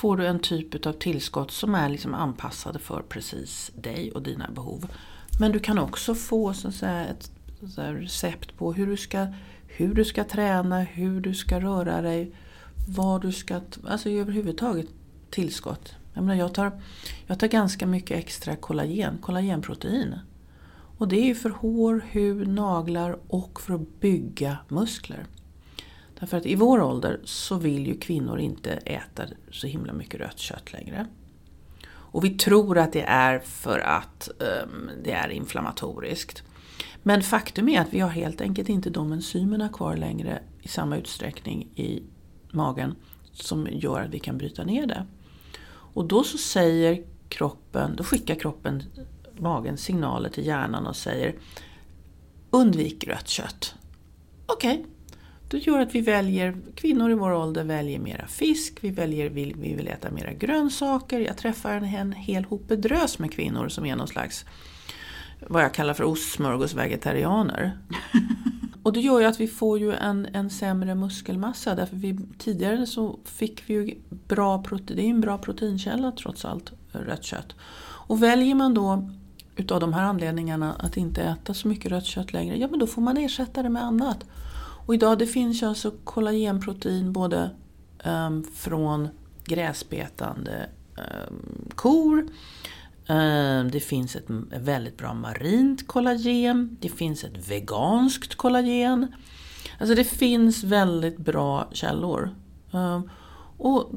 får 0.00 0.16
du 0.16 0.26
en 0.26 0.38
typ 0.38 0.86
av 0.86 0.92
tillskott 0.92 1.50
som 1.50 1.74
är 1.74 1.88
liksom 1.88 2.14
anpassade 2.14 2.78
för 2.78 3.02
precis 3.08 3.70
dig 3.74 4.12
och 4.12 4.22
dina 4.22 4.50
behov. 4.50 4.90
Men 5.40 5.52
du 5.52 5.58
kan 5.58 5.78
också 5.78 6.14
få 6.14 6.54
så 6.54 6.68
att 6.68 6.74
säga, 6.74 7.06
ett 7.06 7.30
så 7.74 7.82
recept 7.82 8.56
på 8.56 8.72
hur 8.72 8.86
du, 8.86 8.96
ska, 8.96 9.26
hur 9.66 9.94
du 9.94 10.04
ska 10.04 10.24
träna, 10.24 10.80
hur 10.80 11.20
du 11.20 11.34
ska 11.34 11.60
röra 11.60 12.02
dig, 12.02 12.32
vad 12.88 13.22
du 13.22 13.32
ska, 13.32 13.60
alltså 13.88 14.10
överhuvudtaget 14.10 14.86
tillskott. 15.30 15.94
Jag, 16.14 16.24
menar, 16.24 16.38
jag, 16.38 16.54
tar, 16.54 16.82
jag 17.26 17.38
tar 17.38 17.46
ganska 17.46 17.86
mycket 17.86 18.18
extra 18.18 18.56
kollagen, 18.56 19.18
kollagenprotein. 19.20 20.14
Och 20.98 21.08
det 21.08 21.16
är 21.16 21.26
ju 21.26 21.34
för 21.34 21.50
hår, 21.50 22.04
hud, 22.10 22.48
naglar 22.48 23.18
och 23.28 23.60
för 23.60 23.74
att 23.74 24.00
bygga 24.00 24.58
muskler. 24.68 25.26
Därför 26.20 26.36
att 26.36 26.46
i 26.46 26.54
vår 26.54 26.82
ålder 26.82 27.20
så 27.24 27.56
vill 27.56 27.86
ju 27.86 27.98
kvinnor 27.98 28.38
inte 28.38 28.70
äta 28.72 29.22
så 29.50 29.66
himla 29.66 29.92
mycket 29.92 30.20
rött 30.20 30.38
kött 30.38 30.72
längre. 30.72 31.06
Och 31.90 32.24
vi 32.24 32.30
tror 32.30 32.78
att 32.78 32.92
det 32.92 33.02
är 33.02 33.38
för 33.38 33.78
att 33.78 34.30
um, 34.38 34.90
det 35.04 35.12
är 35.12 35.28
inflammatoriskt. 35.28 36.42
Men 37.02 37.22
faktum 37.22 37.68
är 37.68 37.80
att 37.80 37.92
vi 37.92 38.00
har 38.00 38.08
helt 38.08 38.40
enkelt 38.40 38.68
inte 38.68 38.90
de 38.90 39.12
enzymerna 39.12 39.68
kvar 39.68 39.96
längre 39.96 40.42
i 40.62 40.68
samma 40.68 40.96
utsträckning 40.96 41.68
i 41.74 42.02
magen 42.50 42.94
som 43.32 43.68
gör 43.70 44.00
att 44.00 44.10
vi 44.10 44.18
kan 44.18 44.38
bryta 44.38 44.64
ner 44.64 44.86
det. 44.86 45.06
Och 45.70 46.04
då 46.04 46.24
så 46.24 46.38
säger 46.38 47.04
kroppen, 47.28 47.96
då 47.96 48.04
skickar 48.04 48.34
kroppen 48.34 48.82
magen 49.38 49.76
signaler 49.76 50.28
till 50.28 50.46
hjärnan 50.46 50.86
och 50.86 50.96
säger 50.96 51.34
undvik 52.50 53.06
rött 53.06 53.28
kött. 53.28 53.74
Okej, 54.46 54.78
okay, 54.78 54.86
det 55.50 55.58
gör 55.58 55.80
att 55.80 55.94
vi 55.94 56.00
väljer, 56.00 56.56
kvinnor 56.74 57.10
i 57.10 57.14
vår 57.14 57.32
ålder 57.32 57.64
väljer 57.64 57.98
mera 57.98 58.26
fisk, 58.26 58.78
vi, 58.80 58.90
väljer, 58.90 59.30
vi, 59.30 59.54
vi 59.58 59.74
vill 59.74 59.88
äta 59.88 60.10
mera 60.10 60.32
grönsaker. 60.32 61.20
Jag 61.20 61.36
träffar 61.36 61.72
en, 61.72 61.84
en 61.84 62.12
hel 62.12 62.44
hope 62.44 62.76
drös 62.76 63.18
med 63.18 63.32
kvinnor 63.32 63.68
som 63.68 63.86
är 63.86 63.96
någon 63.96 64.08
slags, 64.08 64.44
vad 65.46 65.62
jag 65.62 65.74
kallar 65.74 65.94
för 65.94 66.04
ostsmörgåsvegetarianer. 66.04 67.78
Och 68.82 68.92
det 68.92 69.00
gör 69.00 69.20
ju 69.20 69.26
att 69.26 69.40
vi 69.40 69.48
får 69.48 69.78
ju 69.78 69.92
en, 69.92 70.26
en 70.32 70.50
sämre 70.50 70.94
muskelmassa 70.94 71.74
därför 71.74 71.96
vi, 71.96 72.18
tidigare 72.38 72.86
så 72.86 73.18
fick 73.24 73.62
vi 73.66 73.74
ju 73.74 73.94
bra 74.08 74.62
protein, 74.62 74.96
det 74.96 75.02
är 75.02 75.10
en 75.10 75.20
bra 75.20 75.38
proteinkälla 75.38 76.12
trots 76.12 76.44
allt, 76.44 76.72
rött 76.92 77.24
kött. 77.24 77.54
Och 77.82 78.22
väljer 78.22 78.54
man 78.54 78.74
då 78.74 79.10
utav 79.56 79.80
de 79.80 79.92
här 79.92 80.02
anledningarna 80.02 80.74
att 80.78 80.96
inte 80.96 81.22
äta 81.22 81.54
så 81.54 81.68
mycket 81.68 81.90
rött 81.90 82.04
kött 82.04 82.32
längre, 82.32 82.56
ja 82.56 82.68
men 82.68 82.78
då 82.78 82.86
får 82.86 83.02
man 83.02 83.16
ersätta 83.16 83.62
det 83.62 83.68
med 83.68 83.84
annat. 83.84 84.24
Och 84.90 84.94
idag 84.94 85.18
det 85.18 85.26
finns 85.26 85.62
ju 85.62 85.66
alltså 85.66 85.90
kollagenprotein 86.04 87.12
både 87.12 87.50
um, 88.04 88.44
från 88.54 89.08
gräsbetande 89.44 90.68
um, 90.96 91.68
kor, 91.74 92.18
um, 93.08 93.70
det 93.70 93.80
finns 93.80 94.16
ett 94.16 94.24
väldigt 94.56 94.96
bra 94.96 95.14
marint 95.14 95.86
kollagen, 95.86 96.76
det 96.80 96.88
finns 96.88 97.24
ett 97.24 97.50
veganskt 97.50 98.34
kollagen. 98.34 99.14
Alltså 99.78 99.94
det 99.94 100.04
finns 100.04 100.64
väldigt 100.64 101.18
bra 101.18 101.68
källor. 101.72 102.34
Och 103.62 103.90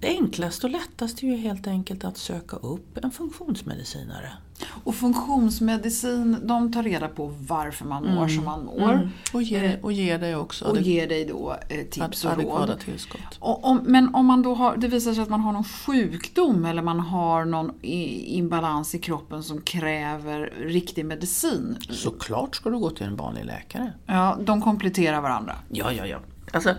det 0.00 0.08
enklaste 0.08 0.66
och 0.66 0.72
lättaste 0.72 1.26
är 1.26 1.30
ju 1.30 1.36
helt 1.36 1.66
enkelt 1.66 2.04
att 2.04 2.16
söka 2.16 2.56
upp 2.56 2.98
en 3.04 3.10
funktionsmedicinare. 3.10 4.32
Och 4.84 4.94
funktionsmedicin, 4.94 6.36
de 6.42 6.72
tar 6.72 6.82
reda 6.82 7.08
på 7.08 7.34
varför 7.38 7.84
man 7.84 8.14
mår 8.14 8.28
som 8.28 8.44
man 8.44 8.64
mår. 8.64 8.92
Mm. 8.92 9.08
Och, 9.32 9.42
ger, 9.42 9.78
och 9.82 9.92
ger 9.92 10.18
dig 10.18 10.36
också 10.36 10.64
och 10.64 10.80
ger 10.80 11.08
dig 11.08 11.24
då 11.24 11.56
eh, 11.68 11.86
tips 11.86 12.24
och 12.24 12.42
råd. 12.42 12.80
tillskott. 12.80 13.38
Och 13.38 13.64
om, 13.64 13.80
men 13.84 14.14
om 14.14 14.26
man 14.26 14.42
då 14.42 14.54
har, 14.54 14.76
det 14.76 14.88
visar 14.88 15.14
sig 15.14 15.22
att 15.22 15.28
man 15.28 15.40
har 15.40 15.52
någon 15.52 15.64
sjukdom 15.64 16.64
eller 16.64 16.82
man 16.82 17.00
har 17.00 17.44
någon 17.44 17.72
imbalans 17.82 18.94
i 18.94 18.98
kroppen 18.98 19.42
som 19.42 19.60
kräver 19.60 20.52
riktig 20.58 21.06
medicin. 21.06 21.76
Såklart 21.90 22.56
ska 22.56 22.70
du 22.70 22.78
gå 22.78 22.90
till 22.90 23.06
en 23.06 23.16
vanlig 23.16 23.44
läkare. 23.44 23.92
Ja, 24.06 24.38
de 24.40 24.62
kompletterar 24.62 25.20
varandra. 25.20 25.56
Ja, 25.68 25.92
ja, 25.92 26.06
ja. 26.06 26.18
Alltså, 26.52 26.74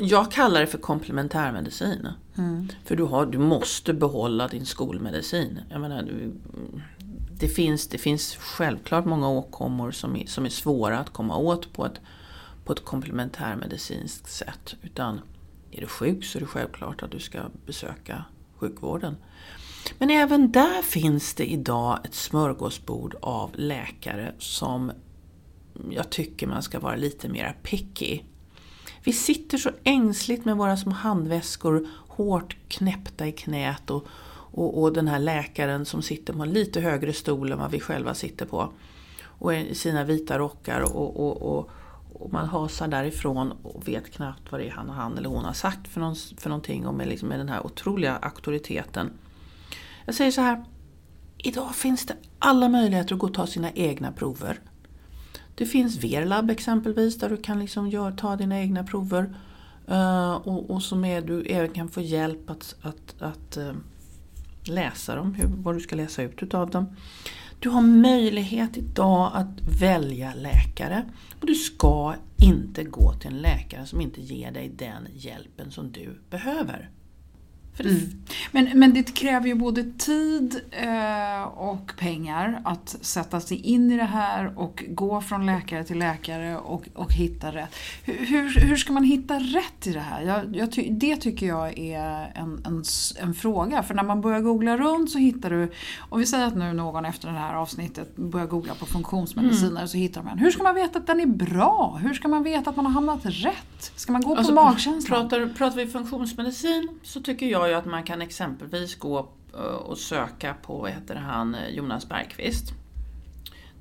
jag 0.00 0.30
kallar 0.30 0.60
det 0.60 0.66
för 0.66 0.78
komplementärmedicin. 0.78 2.08
Mm. 2.38 2.68
För 2.84 2.96
du, 2.96 3.02
har, 3.02 3.26
du 3.26 3.38
måste 3.38 3.94
behålla 3.94 4.48
din 4.48 4.66
skolmedicin. 4.66 5.60
Jag 5.70 5.80
menar, 5.80 6.02
du, 6.02 6.32
det, 7.40 7.48
finns, 7.48 7.88
det 7.88 7.98
finns 7.98 8.36
självklart 8.36 9.04
många 9.04 9.28
åkommor 9.28 9.90
som 9.90 10.16
är, 10.16 10.26
som 10.26 10.44
är 10.44 10.50
svåra 10.50 10.98
att 10.98 11.10
komma 11.10 11.36
åt 11.36 11.72
på 11.72 11.86
ett, 11.86 12.00
på 12.64 12.72
ett 12.72 12.84
komplementärmedicinskt 12.84 14.30
sätt. 14.30 14.74
Utan 14.82 15.20
är 15.70 15.80
du 15.80 15.86
sjuk 15.86 16.24
så 16.24 16.38
är 16.38 16.40
det 16.40 16.46
självklart 16.46 17.02
att 17.02 17.10
du 17.10 17.18
ska 17.18 17.40
besöka 17.66 18.24
sjukvården. 18.56 19.16
Men 19.98 20.10
även 20.10 20.52
där 20.52 20.82
finns 20.82 21.34
det 21.34 21.52
idag 21.52 21.98
ett 22.04 22.14
smörgåsbord 22.14 23.16
av 23.20 23.50
läkare 23.54 24.34
som 24.38 24.92
jag 25.90 26.10
tycker 26.10 26.46
man 26.46 26.62
ska 26.62 26.80
vara 26.80 26.96
lite 26.96 27.28
mer 27.28 27.56
picky. 27.62 28.20
Vi 29.06 29.12
sitter 29.12 29.58
så 29.58 29.70
ängsligt 29.84 30.44
med 30.44 30.56
våra 30.56 30.76
små 30.76 30.92
handväskor 30.92 31.88
hårt 32.08 32.56
knäppta 32.68 33.26
i 33.26 33.32
knät 33.32 33.90
och, 33.90 34.06
och, 34.30 34.82
och, 34.82 34.92
den 34.92 35.08
här 35.08 35.18
läkaren 35.18 35.84
som 35.84 36.02
sitter 36.02 36.32
på 36.32 36.42
en 36.42 36.50
lite 36.50 36.80
högre 36.80 37.12
stol 37.12 37.52
än 37.52 37.58
vad 37.58 37.70
vi 37.70 37.80
själva 37.80 38.14
sitter 38.14 38.46
på. 38.46 38.72
Och 39.24 39.54
i 39.54 39.74
sina 39.74 40.04
vita 40.04 40.38
rockar 40.38 40.80
och, 40.80 41.20
och, 41.20 41.42
och, 41.42 41.70
och 42.12 42.32
man 42.32 42.48
hasar 42.48 42.88
därifrån 42.88 43.52
och 43.62 43.88
vet 43.88 44.12
knappt 44.12 44.52
vad 44.52 44.60
det 44.60 44.66
är 44.66 44.70
han, 44.70 44.88
han 44.88 45.18
eller 45.18 45.28
hon 45.28 45.44
har 45.44 45.52
sagt 45.52 45.88
för, 45.88 46.00
någon, 46.00 46.16
för 46.16 46.48
någonting 46.48 46.86
och 46.86 46.94
med, 46.94 47.08
liksom 47.08 47.28
med 47.28 47.38
den 47.38 47.48
här 47.48 47.66
otroliga 47.66 48.16
auktoriteten. 48.16 49.10
Jag 50.04 50.14
säger 50.14 50.30
så 50.30 50.40
här, 50.40 50.64
idag 51.38 51.74
finns 51.74 52.06
det 52.06 52.16
alla 52.38 52.68
möjligheter 52.68 53.14
att 53.14 53.20
gå 53.20 53.26
och 53.26 53.34
ta 53.34 53.46
sina 53.46 53.70
egna 53.70 54.12
prover. 54.12 54.60
Det 55.58 55.66
finns 55.66 56.04
Verlab 56.04 56.50
exempelvis 56.50 57.18
där 57.18 57.28
du 57.28 57.36
kan 57.36 57.58
liksom 57.58 57.88
gör, 57.88 58.12
ta 58.12 58.36
dina 58.36 58.60
egna 58.60 58.84
prover. 58.84 59.34
Uh, 59.90 60.34
och, 60.34 60.70
och 60.70 60.82
som 60.82 61.04
är, 61.04 61.20
du 61.20 61.42
även 61.42 61.70
kan 61.70 61.88
få 61.88 62.00
hjälp 62.00 62.50
att, 62.50 62.76
att, 62.82 63.22
att 63.22 63.56
uh, 63.56 63.72
läsa 64.64 65.16
dem, 65.16 65.34
hur, 65.34 65.46
vad 65.46 65.74
du 65.74 65.80
ska 65.80 65.96
läsa 65.96 66.22
ut 66.22 66.42
utav 66.42 66.70
dem. 66.70 66.86
Du 67.60 67.68
har 67.68 67.82
möjlighet 67.82 68.76
idag 68.76 69.30
att 69.34 69.80
välja 69.80 70.34
läkare. 70.34 71.04
Och 71.40 71.46
du 71.46 71.54
ska 71.54 72.14
inte 72.36 72.84
gå 72.84 73.12
till 73.12 73.30
en 73.30 73.38
läkare 73.38 73.86
som 73.86 74.00
inte 74.00 74.20
ger 74.20 74.52
dig 74.52 74.68
den 74.68 75.08
hjälpen 75.14 75.70
som 75.70 75.92
du 75.92 76.20
behöver. 76.30 76.90
Mm. 77.84 78.24
Men, 78.52 78.70
men 78.74 78.94
det 78.94 79.14
kräver 79.14 79.46
ju 79.46 79.54
både 79.54 79.84
tid 79.98 80.60
eh, 80.70 81.42
och 81.42 81.92
pengar 81.98 82.60
att 82.64 82.96
sätta 83.00 83.40
sig 83.40 83.56
in 83.56 83.90
i 83.90 83.96
det 83.96 84.04
här 84.04 84.58
och 84.58 84.84
gå 84.88 85.20
från 85.20 85.46
läkare 85.46 85.84
till 85.84 85.98
läkare 85.98 86.58
och, 86.58 86.88
och 86.94 87.12
hitta 87.12 87.52
rätt. 87.52 87.74
Hur, 88.04 88.60
hur 88.60 88.76
ska 88.76 88.92
man 88.92 89.04
hitta 89.04 89.34
rätt 89.34 89.86
i 89.86 89.92
det 89.92 90.00
här? 90.00 90.22
Jag, 90.22 90.56
jag 90.56 90.72
ty, 90.72 90.90
det 90.90 91.16
tycker 91.16 91.46
jag 91.46 91.78
är 91.78 92.32
en, 92.34 92.60
en, 92.64 92.84
en, 93.22 93.34
fråga. 93.34 93.82
För 93.82 93.94
när 93.94 94.02
man 94.02 94.20
börjar 94.20 94.40
googla 94.40 94.76
runt 94.76 95.10
så 95.10 95.18
hittar 95.18 95.50
du, 95.50 95.72
och 95.98 96.20
vi 96.20 96.26
säger 96.26 96.46
att 96.46 96.56
nu 96.56 96.72
någon 96.72 97.04
efter 97.04 97.28
det 97.28 97.38
här 97.38 97.54
avsnittet 97.54 98.16
börjar 98.16 98.46
googla 98.46 98.74
på 98.74 98.86
funktionsmediciner 98.86 99.70
mm. 99.70 99.88
så 99.88 99.96
hittar 99.96 100.22
man, 100.22 100.38
hur 100.38 100.50
ska 100.50 100.62
man 100.62 100.74
veta 100.74 100.98
att 100.98 101.06
den 101.06 101.20
är 101.20 101.26
bra? 101.26 101.98
Hur 102.02 102.14
ska 102.14 102.28
man 102.28 102.42
veta 102.42 102.70
att 102.70 102.76
man 102.76 102.86
har 102.86 102.92
hamnat 102.92 103.20
rätt? 103.24 103.92
Ska 103.96 104.12
man 104.12 104.22
gå 104.22 104.36
alltså, 104.36 104.54
på 104.54 104.62
magkänslan? 104.62 105.28
Pratar, 105.28 105.54
pratar 105.56 105.76
vi 105.76 105.86
funktionsmedicin 105.86 106.88
så 107.02 107.20
tycker 107.20 107.46
jag 107.46 107.65
ju 107.68 107.74
att 107.74 107.86
man 107.86 108.02
kan 108.02 108.22
exempelvis 108.22 108.94
gå 108.94 109.28
eh, 109.54 109.60
och 109.60 109.98
söka 109.98 110.54
på, 110.62 110.78
vad 110.78 110.90
heter 110.90 111.14
han, 111.14 111.54
eh, 111.54 111.68
Jonas 111.68 112.08
Bergqvist. 112.08 112.72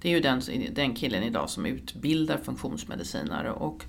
Det 0.02 0.10
är 0.10 0.14
ju 0.14 0.20
den, 0.20 0.42
den 0.72 0.96
killen 0.96 1.24
idag 1.24 1.50
som 1.50 1.66
utbildar 1.66 2.38
funktionsmedicinare 2.38 3.52
och 3.52 3.86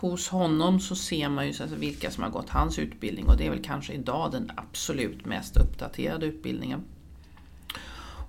hos 0.00 0.28
honom 0.28 0.80
så 0.80 0.96
ser 0.96 1.28
man 1.28 1.46
ju 1.46 1.52
vilka 1.76 2.10
som 2.10 2.22
har 2.22 2.30
gått 2.30 2.50
hans 2.50 2.78
utbildning 2.78 3.26
och 3.26 3.36
det 3.36 3.46
är 3.46 3.50
väl 3.50 3.64
kanske 3.64 3.92
idag 3.92 4.32
den 4.32 4.52
absolut 4.56 5.24
mest 5.24 5.56
uppdaterade 5.56 6.26
utbildningen. 6.26 6.84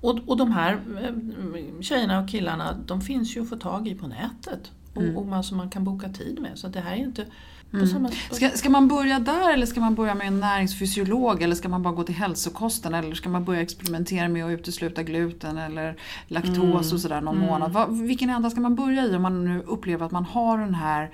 Och, 0.01 0.19
och 0.25 0.37
de 0.37 0.51
här 0.51 0.73
eh, 0.73 1.81
tjejerna 1.81 2.19
och 2.19 2.29
killarna 2.29 2.77
de 2.85 3.01
finns 3.01 3.37
ju 3.37 3.41
att 3.41 3.49
få 3.49 3.55
tag 3.55 3.87
i 3.87 3.95
på 3.95 4.07
nätet 4.07 4.71
och, 4.93 5.01
mm. 5.01 5.17
och 5.17 5.25
man, 5.27 5.43
som 5.43 5.57
man 5.57 5.69
kan 5.69 5.83
boka 5.83 6.09
tid 6.09 6.39
med. 6.41 6.51
Så 6.57 6.67
det 6.67 6.79
här 6.79 6.91
är 6.91 6.97
inte 6.97 7.25
Mm. 7.73 8.11
Ska, 8.31 8.49
ska 8.49 8.69
man 8.69 8.87
börja 8.87 9.19
där 9.19 9.53
eller 9.53 9.65
ska 9.65 9.79
man 9.79 9.95
börja 9.95 10.15
med 10.15 10.27
en 10.27 10.39
näringsfysiolog 10.39 11.41
eller 11.41 11.55
ska 11.55 11.69
man 11.69 11.83
bara 11.83 11.93
gå 11.93 12.03
till 12.03 12.15
hälsokosten 12.15 12.93
eller 12.93 13.15
ska 13.15 13.29
man 13.29 13.43
börja 13.43 13.61
experimentera 13.61 14.27
med 14.27 14.45
att 14.45 14.51
utesluta 14.51 15.03
gluten 15.03 15.57
eller 15.57 15.95
laktos 16.27 16.57
mm. 16.57 16.75
och 16.75 16.85
sådär 16.85 17.21
någon 17.21 17.35
mm. 17.35 17.47
månad. 17.47 17.71
Va, 17.71 17.85
vilken 17.85 18.29
ända 18.29 18.49
ska 18.49 18.61
man 18.61 18.75
börja 18.75 19.05
i 19.05 19.15
om 19.15 19.21
man 19.21 19.45
nu 19.45 19.61
upplever 19.61 20.05
att 20.05 20.11
man 20.11 20.25
har 20.25 20.57
den 20.57 20.75
här 20.75 21.11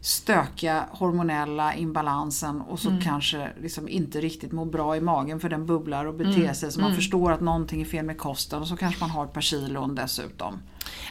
stökiga 0.00 0.84
hormonella 0.90 1.74
imbalansen 1.74 2.60
och 2.60 2.78
så 2.78 2.88
mm. 2.88 3.00
kanske 3.00 3.48
liksom 3.60 3.88
inte 3.88 4.20
riktigt 4.20 4.52
mår 4.52 4.64
bra 4.66 4.96
i 4.96 5.00
magen 5.00 5.40
för 5.40 5.48
den 5.48 5.66
bubblar 5.66 6.04
och 6.04 6.14
beter 6.14 6.40
mm. 6.40 6.54
sig 6.54 6.72
så 6.72 6.80
man 6.80 6.90
mm. 6.90 6.96
förstår 6.96 7.32
att 7.32 7.40
någonting 7.40 7.80
är 7.80 7.84
fel 7.84 8.04
med 8.04 8.18
kosten 8.18 8.60
och 8.62 8.68
så 8.68 8.76
kanske 8.76 9.00
man 9.00 9.10
har 9.10 9.24
ett 9.24 9.32
par 9.32 9.40
kilon 9.40 9.94
dessutom. 9.94 10.58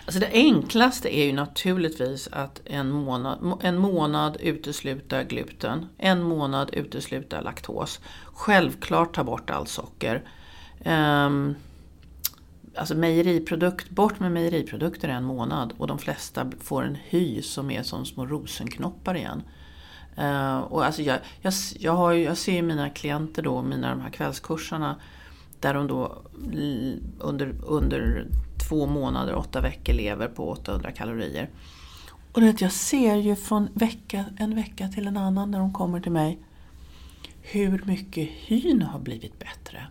Alltså 0.05 0.19
det 0.19 0.29
enklaste 0.33 1.17
är 1.17 1.25
ju 1.25 1.33
naturligtvis 1.33 2.29
att 2.31 2.61
en 2.65 2.91
månad, 2.91 3.59
en 3.61 3.77
månad 3.77 4.37
utesluta 4.39 5.23
gluten, 5.23 5.89
en 5.97 6.23
månad 6.23 6.69
utesluta 6.73 7.41
laktos. 7.41 7.99
Självklart 8.25 9.15
ta 9.15 9.23
bort 9.23 9.49
allt 9.49 9.69
socker. 9.69 10.23
Um, 10.85 11.55
alltså 12.75 12.95
mejeriprodukt, 12.95 13.89
bort 13.89 14.19
med 14.19 14.31
mejeriprodukter 14.31 15.09
en 15.09 15.23
månad 15.23 15.73
och 15.77 15.87
de 15.87 15.99
flesta 15.99 16.51
får 16.61 16.83
en 16.83 16.97
hy 17.09 17.41
som 17.41 17.71
är 17.71 17.83
som 17.83 18.05
små 18.05 18.25
rosenknoppar 18.25 19.15
igen. 19.15 19.43
Uh, 20.19 20.57
och 20.57 20.85
alltså 20.85 21.01
jag, 21.01 21.19
jag, 21.41 21.53
jag, 21.79 21.91
har, 21.91 22.13
jag 22.13 22.37
ser 22.37 22.61
mina 22.61 22.89
klienter 22.89 23.41
då, 23.41 23.61
mina 23.61 23.89
de 23.89 24.01
här 24.01 24.09
kvällskurserna, 24.09 24.95
där 25.65 25.73
de 25.73 25.87
då 25.87 26.21
under, 27.19 27.55
under 27.63 28.27
två 28.69 28.85
månader, 28.85 29.35
åtta 29.35 29.61
veckor 29.61 29.93
lever 29.93 30.27
på 30.27 30.49
800 30.49 30.91
kalorier. 30.91 31.49
Och 32.33 32.41
det, 32.41 32.61
jag 32.61 32.71
ser 32.71 33.15
ju 33.15 33.35
från 33.35 33.69
vecka, 33.73 34.25
en 34.37 34.55
vecka 34.55 34.87
till 34.87 35.07
en 35.07 35.17
annan 35.17 35.51
när 35.51 35.59
de 35.59 35.73
kommer 35.73 35.99
till 35.99 36.11
mig 36.11 36.39
hur 37.41 37.83
mycket 37.85 38.29
hyn 38.29 38.81
har 38.81 38.99
blivit 38.99 39.39
bättre. 39.39 39.87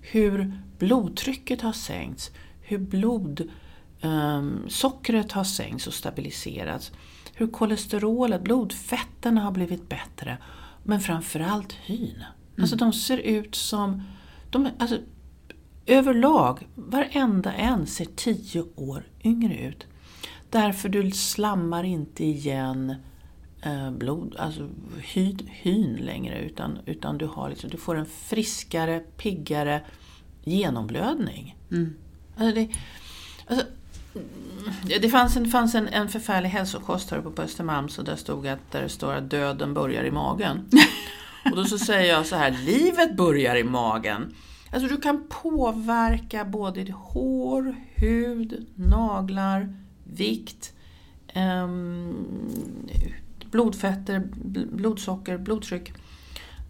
Hur 0.00 0.58
blodtrycket 0.78 1.62
har 1.62 1.72
sänkts, 1.72 2.30
hur 2.60 2.78
blodsockret 2.78 5.32
um, 5.32 5.36
har 5.36 5.44
sänkts 5.44 5.86
och 5.86 5.94
stabiliserats. 5.94 6.92
Hur 7.34 7.46
kolesterolet, 7.46 8.42
blodfetterna 8.42 9.40
har 9.40 9.50
blivit 9.50 9.88
bättre. 9.88 10.38
Men 10.82 11.00
framförallt 11.00 11.72
hyn. 11.72 12.14
Mm. 12.14 12.60
Alltså 12.60 12.76
de 12.76 12.92
ser 12.92 13.18
ut 13.18 13.54
som... 13.54 14.02
De, 14.50 14.68
alltså, 14.78 14.98
överlag, 15.86 16.68
varenda 16.74 17.52
en 17.52 17.86
ser 17.86 18.04
tio 18.04 18.64
år 18.76 19.06
yngre 19.24 19.58
ut. 19.58 19.86
Därför 20.50 20.88
du 20.88 21.10
slammar 21.10 21.84
inte 21.84 22.24
igen 22.24 22.94
eh, 23.62 23.90
blod, 23.90 24.36
alltså 24.38 24.68
hyd, 25.02 25.48
hyn 25.50 25.96
längre 25.96 26.38
utan, 26.38 26.78
utan 26.86 27.18
du, 27.18 27.26
har 27.26 27.50
liksom, 27.50 27.70
du 27.70 27.76
får 27.76 27.96
en 27.96 28.06
friskare, 28.06 29.00
piggare 29.16 29.82
genomblödning. 30.44 31.56
Mm. 31.70 31.94
Alltså 32.36 32.54
det, 32.54 32.68
alltså, 33.46 33.66
det 35.00 35.08
fanns, 35.08 35.36
en, 35.36 35.50
fanns 35.50 35.74
en, 35.74 35.88
en 35.88 36.08
förfärlig 36.08 36.48
hälsokost 36.48 37.10
här 37.10 37.20
på 37.20 37.42
Östermalm 37.42 37.88
så 37.88 38.02
där 38.02 38.16
stod 38.16 38.46
att 38.46 38.70
där 38.70 38.82
det 38.82 38.88
står 38.88 39.14
att 39.14 39.30
döden 39.30 39.74
börjar 39.74 40.04
i 40.04 40.10
magen. 40.10 40.68
Och 41.44 41.56
då 41.56 41.64
så 41.64 41.78
säger 41.78 42.12
jag 42.12 42.26
så 42.26 42.36
här, 42.36 42.50
livet 42.50 43.16
börjar 43.16 43.56
i 43.56 43.64
magen. 43.64 44.34
Alltså 44.72 44.88
du 44.88 44.96
kan 44.96 45.24
påverka 45.28 46.44
både 46.44 46.84
ditt 46.84 46.94
hår, 46.94 47.76
hud, 47.94 48.66
naglar, 48.74 49.74
vikt, 50.04 50.72
um, 51.34 52.16
blodfetter, 53.50 54.22
blodsocker, 54.72 55.38
blodtryck. 55.38 55.92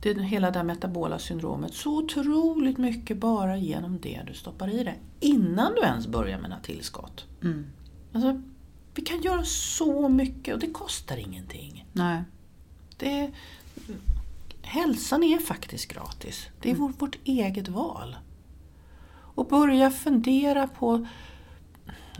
Det 0.02 0.10
är 0.10 0.14
hela 0.14 0.50
det 0.50 0.58
här 0.58 0.66
metabola 0.66 1.18
syndromet. 1.18 1.74
Så 1.74 1.98
otroligt 1.98 2.78
mycket 2.78 3.16
bara 3.16 3.56
genom 3.56 4.00
det 4.00 4.20
du 4.26 4.34
stoppar 4.34 4.68
i 4.68 4.84
dig. 4.84 5.00
Innan 5.20 5.74
du 5.74 5.80
ens 5.80 6.06
börjar 6.06 6.38
med 6.38 6.50
några 6.50 6.62
tillskott. 6.62 7.26
Mm. 7.42 7.66
Alltså, 8.12 8.42
vi 8.94 9.02
kan 9.02 9.22
göra 9.22 9.44
så 9.44 10.08
mycket 10.08 10.54
och 10.54 10.60
det 10.60 10.70
kostar 10.70 11.16
ingenting. 11.16 11.86
Nej. 11.92 12.22
Det, 12.96 13.30
hälsan 14.62 15.22
är 15.22 15.38
faktiskt 15.38 15.88
gratis. 15.88 16.48
Det 16.60 16.70
är 16.70 16.74
vårt, 16.74 17.02
vårt 17.02 17.18
eget 17.24 17.68
val. 17.68 18.16
Och 19.12 19.46
börja 19.46 19.90
fundera 19.90 20.66
på, 20.66 21.06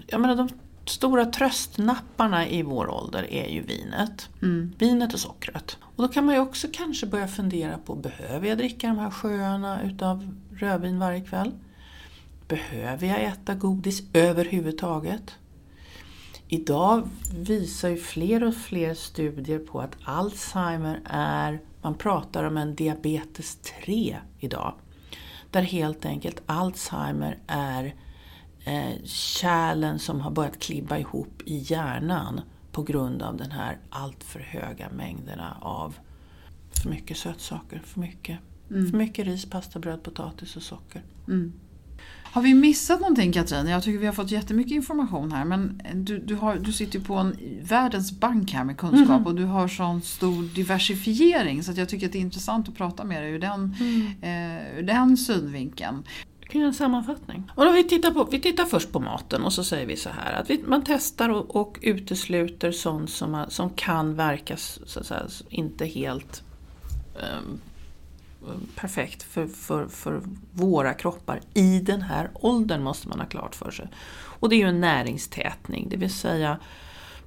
jag 0.07 0.21
menar 0.21 0.37
de 0.37 0.49
stora 0.85 1.27
tröstnapparna 1.27 2.49
i 2.49 2.63
vår 2.63 2.91
ålder 2.91 3.33
är 3.33 3.49
ju 3.49 3.63
vinet. 3.63 4.29
Mm. 4.43 4.73
Vinet 4.79 5.15
och 5.15 5.21
sockret. 5.21 5.79
Och 5.83 6.03
då 6.03 6.09
kan 6.09 6.25
man 6.25 6.35
ju 6.35 6.41
också 6.41 6.69
kanske 6.73 7.07
börja 7.07 7.29
fundera 7.29 7.79
på, 7.79 7.95
behöver 7.95 8.49
jag 8.49 8.59
dricka 8.59 8.87
de 8.87 8.99
här 8.99 9.11
sjöarna 9.11 9.83
utav 9.83 10.35
rödvin 10.53 10.99
varje 10.99 11.21
kväll? 11.21 11.53
Behöver 12.49 13.07
jag 13.07 13.23
äta 13.23 13.55
godis 13.55 14.03
överhuvudtaget? 14.13 15.35
Idag 16.49 17.09
visar 17.35 17.89
ju 17.89 17.97
fler 17.97 18.45
och 18.45 18.55
fler 18.55 18.95
studier 18.95 19.59
på 19.59 19.81
att 19.81 19.97
Alzheimer 20.05 21.01
är, 21.05 21.61
man 21.83 21.95
pratar 21.95 22.45
om 22.45 22.57
en 22.57 22.75
diabetes 22.75 23.57
3 23.85 24.17
idag. 24.39 24.75
Där 25.51 25.63
helt 25.63 26.05
enkelt 26.05 26.43
Alzheimer 26.47 27.39
är 27.47 27.95
eh, 28.65 29.05
kärlen 29.05 29.99
som 29.99 30.21
har 30.21 30.31
börjat 30.31 30.59
klibba 30.59 30.99
ihop 30.99 31.43
i 31.45 31.57
hjärnan 31.57 32.41
på 32.73 32.83
grund 32.83 33.23
av 33.23 33.37
den 33.37 33.51
här 33.51 33.79
alltför 33.91 34.41
höga 34.41 34.91
mängderna 34.91 35.57
av 35.61 35.99
för 36.71 36.91
mycket 36.91 37.17
sötsaker, 37.17 37.83
för 37.85 38.01
mycket, 38.01 38.39
för 38.69 38.97
mycket 38.97 39.27
ris, 39.27 39.51
pasta, 39.51 39.79
bröd, 39.79 40.03
potatis 40.03 40.57
och 40.57 40.63
socker. 40.63 41.03
Har 42.33 42.43
vi 42.43 42.55
missat 42.55 43.01
någonting 43.01 43.33
Katrin? 43.33 43.67
Jag 43.67 43.83
tycker 43.83 43.99
vi 43.99 44.07
har 44.07 44.13
fått 44.13 44.31
jättemycket 44.31 44.73
information 44.73 45.33
här 45.33 45.45
men 45.45 45.83
du, 45.95 46.19
du, 46.19 46.35
har, 46.35 46.57
du 46.57 46.73
sitter 46.73 46.99
ju 46.99 47.05
på 47.05 47.15
en 47.15 47.37
världens 47.63 48.13
bank 48.13 48.53
här 48.53 48.65
med 48.65 48.77
kunskap 48.77 49.27
och 49.27 49.35
du 49.35 49.45
har 49.45 49.69
sån 49.69 50.03
stor 50.03 50.55
diversifiering 50.55 51.63
så 51.63 51.73
jag 51.77 51.89
tycker 51.89 52.07
att 52.07 52.13
det 52.13 52.19
är 52.19 52.21
intressant 52.21 52.69
att 52.69 52.77
prata 52.77 53.05
med 53.05 53.23
dig 53.23 53.33
ur 53.33 53.39
den, 53.39 53.77
eh, 54.23 54.79
ur 54.79 54.83
den 54.83 55.17
synvinkeln. 55.17 56.05
Jag 56.41 56.51
kan 56.51 56.61
göra 56.61 56.69
en 56.69 56.75
sammanfattning. 56.75 57.51
Och 57.55 57.65
då 57.65 57.73
vi, 57.73 57.85
tittar 57.85 58.11
på, 58.11 58.25
vi 58.25 58.41
tittar 58.41 58.65
först 58.65 58.93
på 58.93 59.01
maten 59.01 59.45
och 59.45 59.53
så 59.53 59.65
säger 59.65 59.87
vi 59.87 59.97
så 59.97 60.11
här 60.11 60.33
att 60.33 60.51
vi, 60.51 60.63
man 60.67 60.83
testar 60.87 61.29
och, 61.29 61.57
och 61.57 61.79
utesluter 61.83 62.73
sånt 62.73 63.11
som, 63.11 63.45
som 63.49 63.71
kan 63.71 64.15
verka 64.15 64.57
så 64.57 65.01
att 65.01 65.07
säga, 65.07 65.27
inte 65.49 65.87
helt 65.87 66.43
ehm, 67.17 67.61
perfekt 68.75 69.23
för, 69.23 69.47
för, 69.47 69.89
för 69.89 70.23
våra 70.53 70.95
kroppar 70.95 71.41
i 71.55 71.81
den 71.81 72.03
här 72.03 72.31
åldern 72.35 72.83
måste 72.83 73.09
man 73.09 73.21
ha 73.21 73.27
klart 73.27 73.55
för 73.55 73.71
sig. 73.71 73.89
Och 74.13 74.49
det 74.49 74.57
är 74.57 74.59
ju 74.59 74.69
en 74.69 74.81
näringstätning, 74.81 75.89
det 75.91 75.97
vill 75.97 76.15
säga 76.15 76.59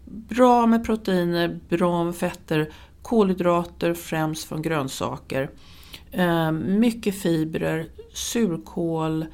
bra 0.06 0.66
med 0.66 0.86
proteiner, 0.86 1.60
bra 1.70 2.04
med 2.04 2.16
fetter, 2.16 2.70
kolhydrater 3.02 3.94
främst 3.94 4.44
från 4.44 4.62
grönsaker, 4.62 5.50
ehm, 6.12 6.80
mycket 6.80 7.22
fibrer, 7.22 7.88
surkål, 8.14 9.26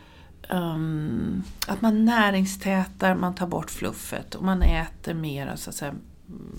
ehm, 0.50 1.44
att 1.68 1.82
man 1.82 2.06
näringstätar, 2.06 3.16
man 3.16 3.36
tar 3.36 3.48
bort 3.48 3.72
fluffet 3.72 4.36
och 4.36 4.44
man 4.44 4.62
äter 4.62 5.14
mer, 5.14 5.56
så 5.56 5.70
att 5.70 5.76
säga, 5.76 5.96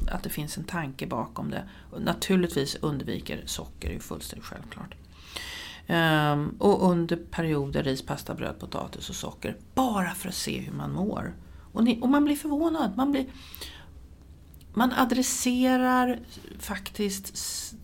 att 0.08 0.22
det 0.22 0.30
finns 0.30 0.58
en 0.58 0.64
tanke 0.64 1.06
bakom 1.06 1.50
det. 1.50 1.68
Och 1.90 2.02
naturligtvis 2.02 2.74
undviker 2.74 3.42
socker, 3.46 3.88
det 3.88 3.94
är 3.94 4.00
fullständigt 4.00 4.46
självklart. 4.46 4.94
Ehm, 5.92 6.54
och 6.58 6.90
under 6.90 7.16
perioder 7.16 7.82
ris, 7.82 8.02
pasta, 8.02 8.34
bröd, 8.34 8.58
potatis 8.58 9.10
och 9.10 9.16
socker. 9.16 9.56
Bara 9.74 10.14
för 10.14 10.28
att 10.28 10.34
se 10.34 10.58
hur 10.58 10.72
man 10.72 10.92
mår. 10.92 11.34
Och, 11.72 11.84
ni, 11.84 12.00
och 12.00 12.08
man 12.08 12.24
blir 12.24 12.36
förvånad. 12.36 12.96
Man, 12.96 13.12
blir, 13.12 13.26
man 14.74 14.92
adresserar 14.92 16.20
faktiskt 16.58 17.34
s, 17.34 17.74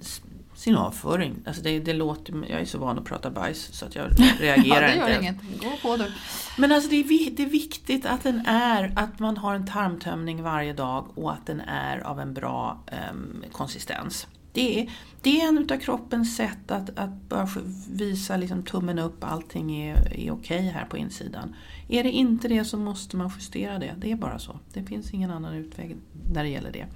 s, 0.00 0.22
sin 0.54 0.76
avföring. 0.76 1.34
Alltså 1.46 1.62
det, 1.62 1.78
det 1.78 1.92
låter, 1.92 2.34
jag 2.50 2.60
är 2.60 2.64
så 2.64 2.78
van 2.78 2.98
att 2.98 3.04
prata 3.04 3.30
bajs 3.30 3.68
så 3.72 3.86
att 3.86 3.94
jag 3.94 4.06
reagerar 4.38 4.82
ja, 4.82 4.86
det 4.86 4.96
gör 4.96 5.08
inte. 5.08 5.20
inget. 5.20 5.62
Gå 5.62 5.88
på 5.88 5.96
du. 5.96 6.12
Men 6.58 6.72
alltså 6.72 6.90
det 6.90 6.96
är, 6.96 7.30
det 7.30 7.42
är 7.42 7.50
viktigt 7.50 8.06
att 8.06 8.22
den 8.22 8.46
är, 8.46 8.92
att 8.96 9.18
man 9.18 9.36
har 9.36 9.54
en 9.54 9.66
tarmtömning 9.66 10.42
varje 10.42 10.72
dag 10.72 11.06
och 11.14 11.32
att 11.32 11.46
den 11.46 11.60
är 11.60 11.98
av 11.98 12.20
en 12.20 12.34
bra 12.34 12.78
em, 12.86 13.44
konsistens. 13.52 14.26
Det 14.54 14.80
är, 14.80 14.90
det 15.20 15.40
är 15.40 15.48
en 15.48 15.58
utav 15.58 15.78
kroppens 15.78 16.36
sätt 16.36 16.70
att, 16.70 16.98
att 16.98 17.28
bara 17.28 17.48
visa 17.88 18.36
liksom 18.36 18.62
tummen 18.62 18.98
upp, 18.98 19.24
allting 19.24 19.76
är, 19.76 20.18
är 20.20 20.30
okej 20.30 20.62
här 20.62 20.84
på 20.84 20.96
insidan. 20.96 21.54
Är 21.88 22.02
det 22.04 22.10
inte 22.10 22.48
det 22.48 22.64
så 22.64 22.76
måste 22.76 23.16
man 23.16 23.30
justera 23.36 23.78
det, 23.78 23.94
det 23.98 24.12
är 24.12 24.16
bara 24.16 24.38
så. 24.38 24.58
Det 24.72 24.82
finns 24.82 25.14
ingen 25.14 25.30
annan 25.30 25.54
utväg 25.54 25.96
när 26.32 26.42
det 26.42 26.48
gäller 26.48 26.72
det. 26.72 26.86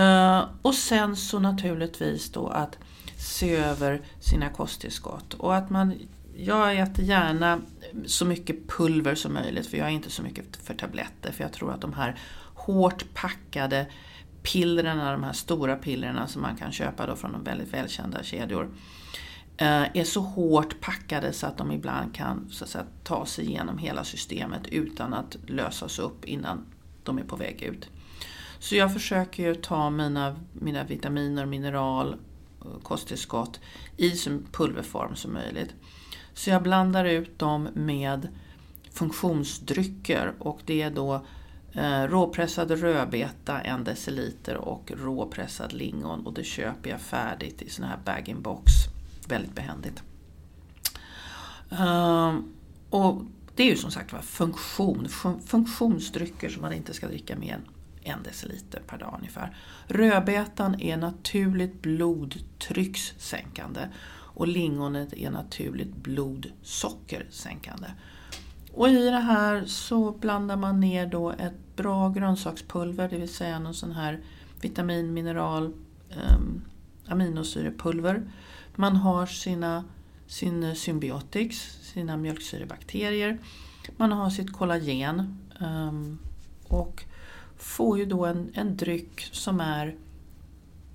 Eh, 0.00 0.44
och 0.62 0.74
sen 0.74 1.16
så 1.16 1.38
naturligtvis 1.38 2.30
då 2.30 2.46
att 2.46 2.78
se 3.16 3.56
över 3.56 4.02
sina 4.20 4.48
kosttillskott. 4.48 5.34
Och 5.34 5.56
att 5.56 5.70
man, 5.70 5.94
jag 6.36 6.78
äter 6.78 7.04
gärna 7.04 7.60
så 8.06 8.24
mycket 8.24 8.68
pulver 8.68 9.14
som 9.14 9.34
möjligt 9.34 9.66
för 9.66 9.76
jag 9.76 9.86
är 9.86 9.90
inte 9.90 10.10
så 10.10 10.22
mycket 10.22 10.56
för 10.56 10.74
tabletter. 10.74 11.32
För 11.32 11.44
jag 11.44 11.52
tror 11.52 11.72
att 11.72 11.80
de 11.80 11.92
här 11.92 12.16
hårt 12.54 13.04
packade 13.14 13.86
pillren, 14.52 14.98
de 14.98 15.24
här 15.24 15.32
stora 15.32 15.76
pillren 15.76 16.28
som 16.28 16.42
man 16.42 16.56
kan 16.56 16.72
köpa 16.72 17.06
då 17.06 17.16
från 17.16 17.32
de 17.32 17.44
väldigt 17.44 17.74
välkända 17.74 18.22
kedjor 18.22 18.70
eh, 19.56 19.82
är 19.96 20.04
så 20.04 20.20
hårt 20.20 20.80
packade 20.80 21.32
så 21.32 21.46
att 21.46 21.58
de 21.58 21.72
ibland 21.72 22.14
kan 22.14 22.48
så 22.50 22.64
att 22.64 22.70
säga, 22.70 22.84
ta 23.02 23.26
sig 23.26 23.44
igenom 23.44 23.78
hela 23.78 24.04
systemet 24.04 24.66
utan 24.66 25.14
att 25.14 25.36
lösas 25.46 25.98
upp 25.98 26.24
innan 26.24 26.66
de 27.02 27.18
är 27.18 27.24
på 27.24 27.36
väg 27.36 27.62
ut. 27.62 27.88
Så 28.58 28.76
jag 28.76 28.92
försöker 28.92 29.42
ju 29.42 29.54
ta 29.54 29.90
mina, 29.90 30.36
mina 30.52 30.84
vitaminer, 30.84 31.46
mineral, 31.46 32.16
och 32.64 32.82
kosttillskott 32.82 33.60
i 33.96 34.10
så 34.10 34.38
pulverform 34.52 35.16
som 35.16 35.32
möjligt. 35.32 35.74
Så 36.34 36.50
jag 36.50 36.62
blandar 36.62 37.04
ut 37.04 37.38
dem 37.38 37.68
med 37.74 38.28
funktionsdrycker 38.90 40.32
och 40.38 40.60
det 40.64 40.82
är 40.82 40.90
då 40.90 41.26
Eh, 41.74 42.02
råpressad 42.02 42.70
rödbeta 42.70 43.60
en 43.60 43.84
deciliter 43.84 44.56
och 44.56 44.92
råpressad 44.96 45.72
lingon 45.72 46.26
och 46.26 46.32
det 46.32 46.44
köper 46.44 46.90
jag 46.90 47.00
färdigt 47.00 47.62
i 47.62 47.70
sån 47.70 47.84
här 47.84 47.98
bag-in-box. 48.04 48.72
Väldigt 49.28 49.54
behändigt. 49.54 50.02
Ehm, 51.70 52.54
och 52.90 53.22
det 53.54 53.62
är 53.62 53.66
ju 53.66 53.76
som 53.76 53.90
sagt 53.90 54.12
var 54.12 54.20
funktion, 54.20 55.08
funktionsdrycker 55.46 56.48
som 56.48 56.62
man 56.62 56.72
inte 56.72 56.94
ska 56.94 57.08
dricka 57.08 57.36
mer 57.36 57.54
än 57.54 57.62
en 58.02 58.22
deciliter 58.22 58.82
per 58.86 58.98
dag 58.98 59.14
ungefär. 59.18 59.56
Rödbetan 59.86 60.80
är 60.80 60.96
naturligt 60.96 61.82
blodtryckssänkande 61.82 63.80
och 64.34 64.48
lingonet 64.48 65.12
är 65.12 65.30
naturligt 65.30 65.96
blodsockersänkande. 65.96 67.88
Och 68.72 68.88
i 68.88 69.10
det 69.10 69.20
här 69.20 69.64
så 69.64 70.10
blandar 70.12 70.56
man 70.56 70.80
ner 70.80 71.06
då 71.06 71.30
ett 71.30 71.63
bra 71.76 72.08
grönsakspulver, 72.08 73.08
det 73.08 73.18
vill 73.18 73.34
säga 73.34 73.58
någon 73.58 73.74
sån 73.74 73.92
här 73.92 74.20
vitamin, 74.60 75.12
mineral, 75.12 75.72
um, 76.34 76.64
aminosyrepulver. 77.06 78.22
Man 78.74 78.96
har 78.96 79.26
sina, 79.26 79.84
sin 80.26 80.76
symbiotics, 80.76 81.78
sina 81.82 82.16
mjölksyrebakterier. 82.16 83.38
Man 83.96 84.12
har 84.12 84.30
sitt 84.30 84.52
kollagen 84.52 85.38
ehm, 85.60 86.18
och 86.68 87.04
får 87.56 87.98
ju 87.98 88.04
då 88.04 88.26
en, 88.26 88.50
en 88.54 88.76
dryck 88.76 89.20
som 89.32 89.60
är 89.60 89.96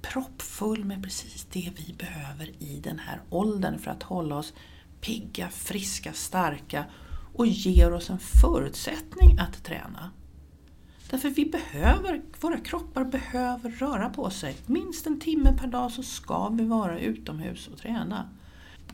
proppfull 0.01 0.85
med 0.85 1.03
precis 1.03 1.47
det 1.51 1.71
vi 1.75 1.93
behöver 1.93 2.51
i 2.59 2.79
den 2.83 2.99
här 2.99 3.21
åldern 3.29 3.79
för 3.79 3.91
att 3.91 4.03
hålla 4.03 4.35
oss 4.35 4.53
pigga, 5.01 5.49
friska, 5.49 6.13
starka 6.13 6.85
och 7.33 7.47
ger 7.47 7.93
oss 7.93 8.09
en 8.09 8.19
förutsättning 8.19 9.39
att 9.39 9.63
träna. 9.63 10.11
Därför 11.09 11.29
vi 11.29 11.45
behöver, 11.45 12.21
våra 12.39 12.57
kroppar 12.57 13.03
behöver 13.03 13.69
röra 13.69 14.09
på 14.09 14.29
sig. 14.29 14.57
Minst 14.65 15.07
en 15.07 15.19
timme 15.19 15.57
per 15.57 15.67
dag 15.67 15.91
så 15.91 16.03
ska 16.03 16.49
vi 16.49 16.63
vara 16.63 16.99
utomhus 16.99 17.67
och 17.67 17.77
träna. 17.77 18.29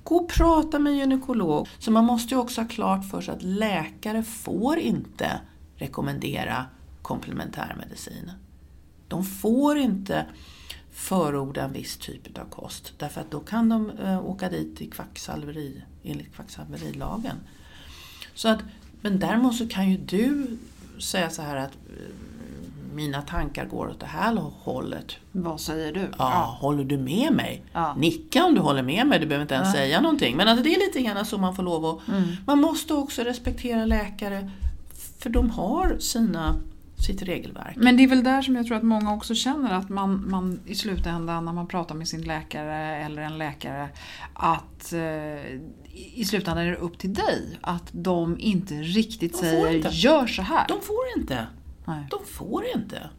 Gå 0.03 0.15
och 0.15 0.29
prata 0.29 0.79
med 0.79 0.93
en 0.93 0.99
gynekolog. 0.99 1.67
Så 1.79 1.91
man 1.91 2.05
måste 2.05 2.33
ju 2.33 2.39
också 2.39 2.61
ha 2.61 2.67
klart 2.67 3.09
för 3.09 3.21
sig 3.21 3.33
att 3.33 3.43
läkare 3.43 4.23
får 4.23 4.77
inte 4.77 5.41
rekommendera 5.75 6.65
komplementärmedicin. 7.01 8.31
De 9.07 9.23
får 9.23 9.77
inte 9.77 10.25
förorda 10.91 11.63
en 11.63 11.73
viss 11.73 11.97
typ 11.97 12.37
av 12.37 12.45
kost 12.49 12.93
därför 12.97 13.21
att 13.21 13.31
då 13.31 13.39
kan 13.39 13.69
de 13.69 13.89
eh, 13.89 14.25
åka 14.25 14.49
dit 14.49 14.81
i 14.81 14.87
kvacksalveri, 14.89 15.83
enligt 16.03 16.35
kvacksalverilagen. 16.35 17.35
Så 18.33 18.47
att, 18.47 18.59
men 19.01 19.19
däremot 19.19 19.55
så 19.55 19.67
kan 19.67 19.91
ju 19.91 19.97
du 19.97 20.57
säga 20.99 21.29
så 21.29 21.41
här 21.41 21.55
att 21.55 21.71
eh, 21.71 22.15
mina 22.93 23.21
tankar 23.21 23.65
går 23.65 23.87
åt 23.87 23.99
det 23.99 24.05
här 24.05 24.51
hållet. 24.63 25.15
Vad 25.31 25.61
säger 25.61 25.93
du? 25.93 26.09
Ja, 26.17 26.57
håller 26.59 26.83
du 26.83 26.97
med 26.97 27.33
mig? 27.33 27.63
Ja. 27.73 27.95
Nicka 27.97 28.45
om 28.45 28.55
du 28.55 28.61
håller 28.61 28.83
med 28.83 29.07
mig, 29.07 29.19
du 29.19 29.25
behöver 29.25 29.41
inte 29.41 29.55
ens 29.55 29.71
säga 29.71 30.01
någonting. 30.01 30.37
Men 30.37 30.47
alltså, 30.47 30.63
det 30.63 30.75
är 30.75 30.79
lite 30.79 31.01
grann 31.01 31.25
så 31.25 31.37
man 31.37 31.55
får 31.55 31.63
lov 31.63 31.85
att... 31.85 31.99
Man 32.45 32.61
måste 32.61 32.93
också 32.93 33.21
respektera 33.21 33.85
läkare 33.85 34.51
för 35.19 35.29
de 35.29 35.49
har 35.49 35.97
sina 35.99 36.55
sitt 36.97 37.21
regelverk. 37.21 37.75
Men 37.75 37.97
det 37.97 38.03
är 38.03 38.07
väl 38.07 38.23
där 38.23 38.41
som 38.41 38.55
jag 38.55 38.67
tror 38.67 38.77
att 38.77 38.83
många 38.83 39.13
också 39.13 39.35
känner 39.35 39.73
att 39.73 39.89
man, 39.89 40.29
man 40.29 40.59
i 40.65 40.75
slutändan 40.75 41.45
när 41.45 41.53
man 41.53 41.67
pratar 41.67 41.95
med 41.95 42.07
sin 42.07 42.21
läkare 42.21 42.95
eller 42.95 43.21
en 43.21 43.37
läkare 43.37 43.89
att 44.33 44.93
eh, 44.93 45.55
i 45.93 46.25
slutändan 46.25 46.65
är 46.65 46.71
det 46.71 46.77
upp 46.77 46.97
till 46.97 47.13
dig 47.13 47.59
att 47.61 47.89
de 47.91 48.39
inte 48.39 48.73
riktigt 48.75 49.31
De 49.31 49.37
säger 49.37 49.75
inte. 49.75 49.89
gör 49.89 50.27
så 50.27 50.41
här. 50.41 50.67
De 50.67 50.81
får 50.81 51.05
inte. 51.17 51.47
Nej. 51.85 52.07
De 52.09 52.25
får 52.25 52.65
inte. 52.75 53.09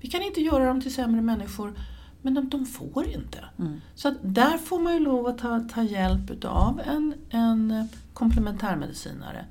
Vi 0.00 0.10
kan 0.10 0.22
inte 0.22 0.40
göra 0.40 0.66
dem 0.66 0.80
till 0.80 0.94
sämre 0.94 1.22
människor, 1.22 1.74
men 2.22 2.34
de, 2.34 2.48
de 2.48 2.66
får 2.66 3.06
inte. 3.06 3.38
Mm. 3.58 3.80
Så 3.94 4.08
att 4.08 4.14
där 4.22 4.58
får 4.58 4.80
man 4.80 4.92
ju 4.94 5.00
lov 5.00 5.26
att 5.26 5.38
ta, 5.38 5.60
ta 5.60 5.82
hjälp 5.82 6.44
av 6.44 6.80
en, 6.86 7.14
en 7.30 7.88
komplementärmedicinare, 8.14 9.44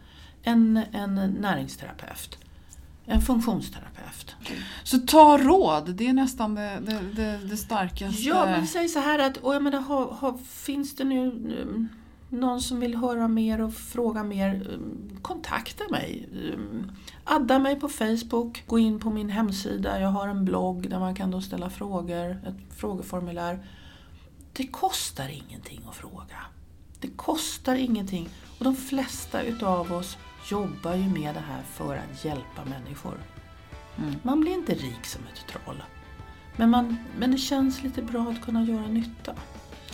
en, 0.44 0.78
en 0.92 1.16
näringsterapeut, 1.16 2.38
en 3.06 3.22
funktionsterapeut. 3.22 4.36
Så 4.84 5.00
ta 5.00 5.38
råd, 5.38 5.96
det 5.96 6.08
är 6.08 6.14
nästan 6.14 6.56
det, 6.56 6.80
det, 6.86 7.00
det, 7.16 7.40
det 7.50 7.58
starkaste. 7.58 8.22
Ja, 8.22 8.46
men 8.46 8.62
vi 8.62 8.68
säger 8.68 8.88
så 8.88 9.00
här 9.00 9.20
att, 9.20 9.38
och 9.38 9.56
jag 9.56 9.64
menar, 9.64 9.80
har, 9.80 10.06
har, 10.06 10.38
finns 10.38 10.96
det 10.96 11.04
nu 11.04 11.28
um, 11.62 11.90
någon 12.30 12.62
som 12.62 12.80
vill 12.80 12.96
höra 12.96 13.28
mer 13.28 13.62
och 13.62 13.74
fråga 13.74 14.24
mer, 14.24 14.68
um, 14.74 15.20
kontakta 15.22 15.84
mig. 15.90 16.30
Adda 17.24 17.60
mig 17.60 17.80
på 17.80 17.90
Facebook, 17.90 18.64
gå 18.68 18.80
in 18.80 19.00
på 19.00 19.10
min 19.10 19.30
hemsida, 19.30 20.00
jag 20.00 20.10
har 20.10 20.28
en 20.28 20.46
blogg 20.46 20.90
där 20.90 21.00
man 21.00 21.16
kan 21.16 21.32
då 21.32 21.42
ställa 21.42 21.70
frågor, 21.70 22.30
ett 22.32 22.78
frågeformulär. 22.78 23.66
Det 24.54 24.68
kostar 24.68 25.30
ingenting 25.30 25.82
att 25.90 25.96
fråga. 25.96 26.38
Det 27.00 27.08
kostar 27.08 27.76
ingenting 27.76 28.30
och 28.58 28.64
de 28.64 28.76
flesta 28.76 29.42
utav 29.42 29.94
oss 29.94 30.18
jobbar 30.52 30.96
ju 30.96 31.10
med 31.10 31.36
det 31.36 31.44
här 31.48 31.64
för 31.74 31.96
att 31.96 32.26
hjälpa 32.26 32.66
människor. 32.66 33.18
Man 34.22 34.40
blir 34.40 34.52
inte 34.52 34.74
rik 34.74 35.06
som 35.06 35.22
ett 35.34 35.48
troll. 35.48 35.84
Men, 36.56 36.70
man, 36.70 36.98
men 37.18 37.32
det 37.32 37.38
känns 37.38 37.84
lite 37.84 38.02
bra 38.02 38.22
att 38.30 38.46
kunna 38.46 38.64
göra 38.64 38.88
nytta. 38.88 39.36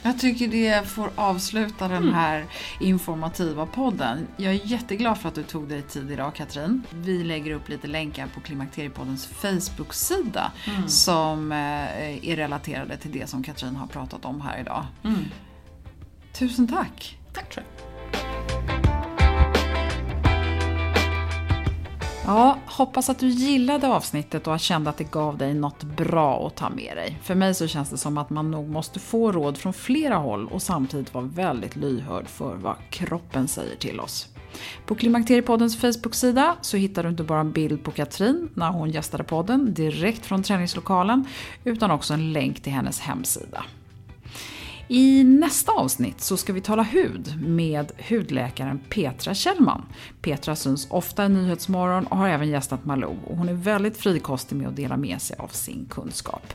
Jag 0.02 0.20
tycker 0.20 0.47
det 0.47 0.88
får 0.88 1.10
avsluta 1.16 1.88
den 1.88 2.14
här 2.14 2.45
informativa 2.80 3.66
podden. 3.66 4.28
Jag 4.38 4.54
är 4.54 4.66
jätteglad 4.66 5.18
för 5.18 5.30
att 5.30 5.36
du 5.36 5.43
tog 5.43 5.68
dig 5.68 5.82
tid 5.82 6.12
idag 6.12 6.36
Katrin. 6.36 6.84
Vi 6.93 7.24
lägger 7.24 7.52
upp 7.52 7.70
lite 7.70 7.88
länkar 7.88 8.28
på 8.28 8.41
Klimakteriepoddens 8.41 9.28
Facebook-sida 9.28 10.52
som 10.88 11.52
eh, 11.52 12.30
är 12.30 12.36
relaterade 12.36 12.97
till 12.97 13.12
det 13.12 13.30
som 13.30 13.43
Katrin 13.43 13.76
har 13.76 13.88
pratat 13.88 14.26
om 14.26 14.41
här 14.41 14.60
idag. 14.60 14.86
Tusen 16.34 16.68
tack! 16.68 17.18
Tack 17.34 17.54
själv. 17.54 17.89
Ja, 22.30 22.57
hoppas 22.65 23.09
att 23.09 23.19
du 23.19 23.27
gillade 23.27 23.88
avsnittet 23.88 24.47
och 24.47 24.59
kände 24.59 24.89
att 24.89 24.97
det 24.97 25.11
gav 25.11 25.38
dig 25.38 25.53
något 25.53 25.84
bra 25.84 26.47
att 26.47 26.55
ta 26.55 26.69
med 26.69 26.97
dig. 26.97 27.19
För 27.23 27.36
mig 27.36 27.55
så 27.55 27.67
känns 27.67 27.89
det 27.89 27.97
som 27.97 28.17
att 28.17 28.30
man 28.30 28.51
nog 28.51 28.69
måste 28.69 28.99
få 28.99 29.32
råd 29.32 29.57
från 29.57 29.73
flera 29.73 30.15
håll 30.15 30.47
och 30.47 30.61
samtidigt 30.61 31.13
vara 31.13 31.25
väldigt 31.25 31.75
lyhörd 31.75 32.27
för 32.27 32.55
vad 32.55 32.75
kroppen 32.89 33.47
säger 33.47 33.75
till 33.75 33.99
oss. 33.99 34.27
På 34.86 34.95
Klimakteriepoddens 34.95 35.77
Facebook-sida 35.77 36.55
så 36.61 36.77
hittar 36.77 37.03
du 37.03 37.09
inte 37.09 37.23
bara 37.23 37.39
en 37.39 37.51
bild 37.51 37.84
på 37.84 37.91
Katrin 37.91 38.49
när 38.53 38.69
hon 38.69 38.89
gästade 38.89 39.23
podden 39.23 39.73
direkt 39.73 40.25
från 40.25 40.43
träningslokalen 40.43 41.25
utan 41.63 41.91
också 41.91 42.13
en 42.13 42.34
länk 42.34 42.63
till 42.63 42.73
hennes 42.73 42.99
hemsida. 42.99 43.63
I 44.92 45.24
nästa 45.24 45.72
avsnitt 45.72 46.22
så 46.22 46.38
ska 46.38 46.54
vi 46.54 46.62
tala 46.62 46.84
hud 46.84 47.42
med 47.42 47.92
hudläkaren 48.10 48.80
Petra 48.90 49.34
Kjellman. 49.34 49.86
Petra 50.22 50.56
syns 50.56 50.88
ofta 50.90 51.26
i 51.26 51.30
Nyhetsmorgon 51.30 52.08
och 52.08 52.18
har 52.18 52.30
även 52.30 52.50
gästat 52.50 52.86
Malou 52.86 53.16
och 53.26 53.38
hon 53.38 53.50
är 53.50 53.54
väldigt 53.54 53.98
frikostig 53.98 54.56
med 54.56 54.68
att 54.68 54.76
dela 54.76 54.98
med 54.98 55.22
sig 55.22 55.38
av 55.40 55.48
sin 55.48 55.86
kunskap. 55.90 56.54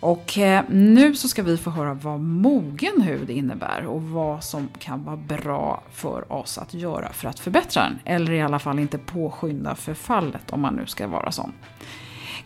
Och 0.00 0.38
eh, 0.38 0.64
nu 0.68 1.14
så 1.14 1.28
ska 1.28 1.42
vi 1.42 1.56
få 1.56 1.70
höra 1.70 1.94
vad 1.94 2.20
mogen 2.20 3.00
hud 3.02 3.30
innebär 3.30 3.86
och 3.86 4.02
vad 4.02 4.44
som 4.44 4.68
kan 4.78 5.04
vara 5.04 5.16
bra 5.16 5.82
för 5.92 6.32
oss 6.32 6.58
att 6.58 6.74
göra 6.74 7.12
för 7.12 7.28
att 7.28 7.38
förbättra 7.38 7.82
den. 7.82 7.98
Eller 8.04 8.32
i 8.32 8.42
alla 8.42 8.58
fall 8.58 8.78
inte 8.78 8.98
påskynda 8.98 9.74
förfallet 9.74 10.50
om 10.50 10.60
man 10.60 10.74
nu 10.74 10.86
ska 10.86 11.06
vara 11.06 11.32
sån. 11.32 11.52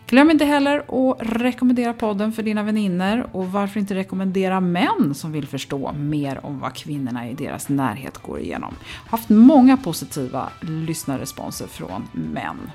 Glöm 0.07 0.31
inte 0.31 0.45
heller 0.45 0.77
att 0.77 1.17
rekommendera 1.19 1.93
podden 1.93 2.31
för 2.31 2.43
dina 2.43 2.63
vänner 2.63 3.27
och 3.31 3.51
varför 3.51 3.79
inte 3.79 3.95
rekommendera 3.95 4.59
män 4.59 5.13
som 5.15 5.31
vill 5.31 5.47
förstå 5.47 5.93
mer 5.93 6.45
om 6.45 6.59
vad 6.59 6.73
kvinnorna 6.73 7.29
i 7.29 7.33
deras 7.33 7.69
närhet 7.69 8.17
går 8.17 8.39
igenom. 8.39 8.75
Haft 9.09 9.29
många 9.29 9.77
positiva 9.77 10.49
lyssnarresponser 10.61 11.67
från 11.67 12.07
män. 12.13 12.71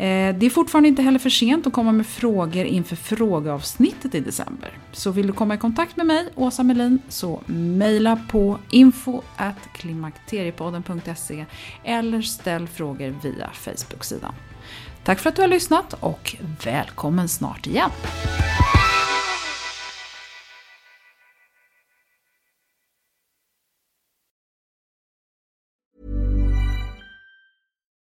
Eh, 0.00 0.36
det 0.36 0.46
är 0.46 0.50
fortfarande 0.50 0.88
inte 0.88 1.02
heller 1.02 1.18
för 1.18 1.30
sent 1.30 1.66
att 1.66 1.72
komma 1.72 1.92
med 1.92 2.06
frågor 2.06 2.64
inför 2.64 2.96
frågeavsnittet 2.96 4.14
i 4.14 4.20
december. 4.20 4.78
Så 4.92 5.10
vill 5.10 5.26
du 5.26 5.32
komma 5.32 5.54
i 5.54 5.58
kontakt 5.58 5.96
med 5.96 6.06
mig, 6.06 6.28
Åsa 6.34 6.62
Melin, 6.62 6.98
så 7.08 7.40
mejla 7.46 8.16
på 8.30 8.58
info.klimakteriepodden.se 8.70 11.46
eller 11.84 12.22
ställ 12.22 12.68
frågor 12.68 13.14
via 13.22 13.50
Facebook-sidan. 13.52 14.32
Tack 15.04 15.18
för 15.18 15.28
att 15.28 15.36
du 15.36 15.42
har 15.42 15.48
lyssnat 15.48 15.94
och 16.00 16.36
välkommen 16.64 17.28
snart 17.28 17.66
igen! 17.66 17.90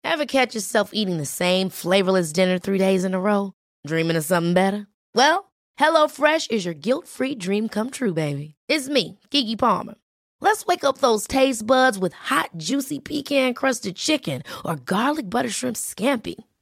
Ever 0.04 0.26
catch 0.26 0.54
yourself 0.54 0.90
eating 0.92 1.18
the 1.18 1.26
same 1.26 1.70
flavorless 1.70 2.32
dinner 2.32 2.58
three 2.58 2.78
days 2.78 3.04
in 3.04 3.14
a 3.14 3.20
row? 3.20 3.52
Dreaming 3.86 4.16
of 4.18 4.24
something 4.24 4.54
better? 4.54 4.86
Well, 5.14 5.50
HelloFresh 5.78 6.50
is 6.50 6.64
your 6.66 6.74
guilt-free 6.74 7.36
dream 7.36 7.68
come 7.68 7.90
true, 7.90 8.12
baby. 8.12 8.54
It's 8.68 8.88
me, 8.88 9.18
Gigi 9.30 9.56
Palmer. 9.56 9.94
Let's 10.40 10.66
wake 10.66 10.84
up 10.84 10.98
those 10.98 11.26
taste 11.26 11.66
buds 11.66 11.98
with 11.98 12.12
hot, 12.12 12.50
juicy 12.56 12.98
pecan-crusted 12.98 13.96
chicken 13.96 14.42
or 14.64 14.76
garlic 14.76 15.30
butter 15.30 15.50
shrimp 15.50 15.76
scampi. 15.76 16.34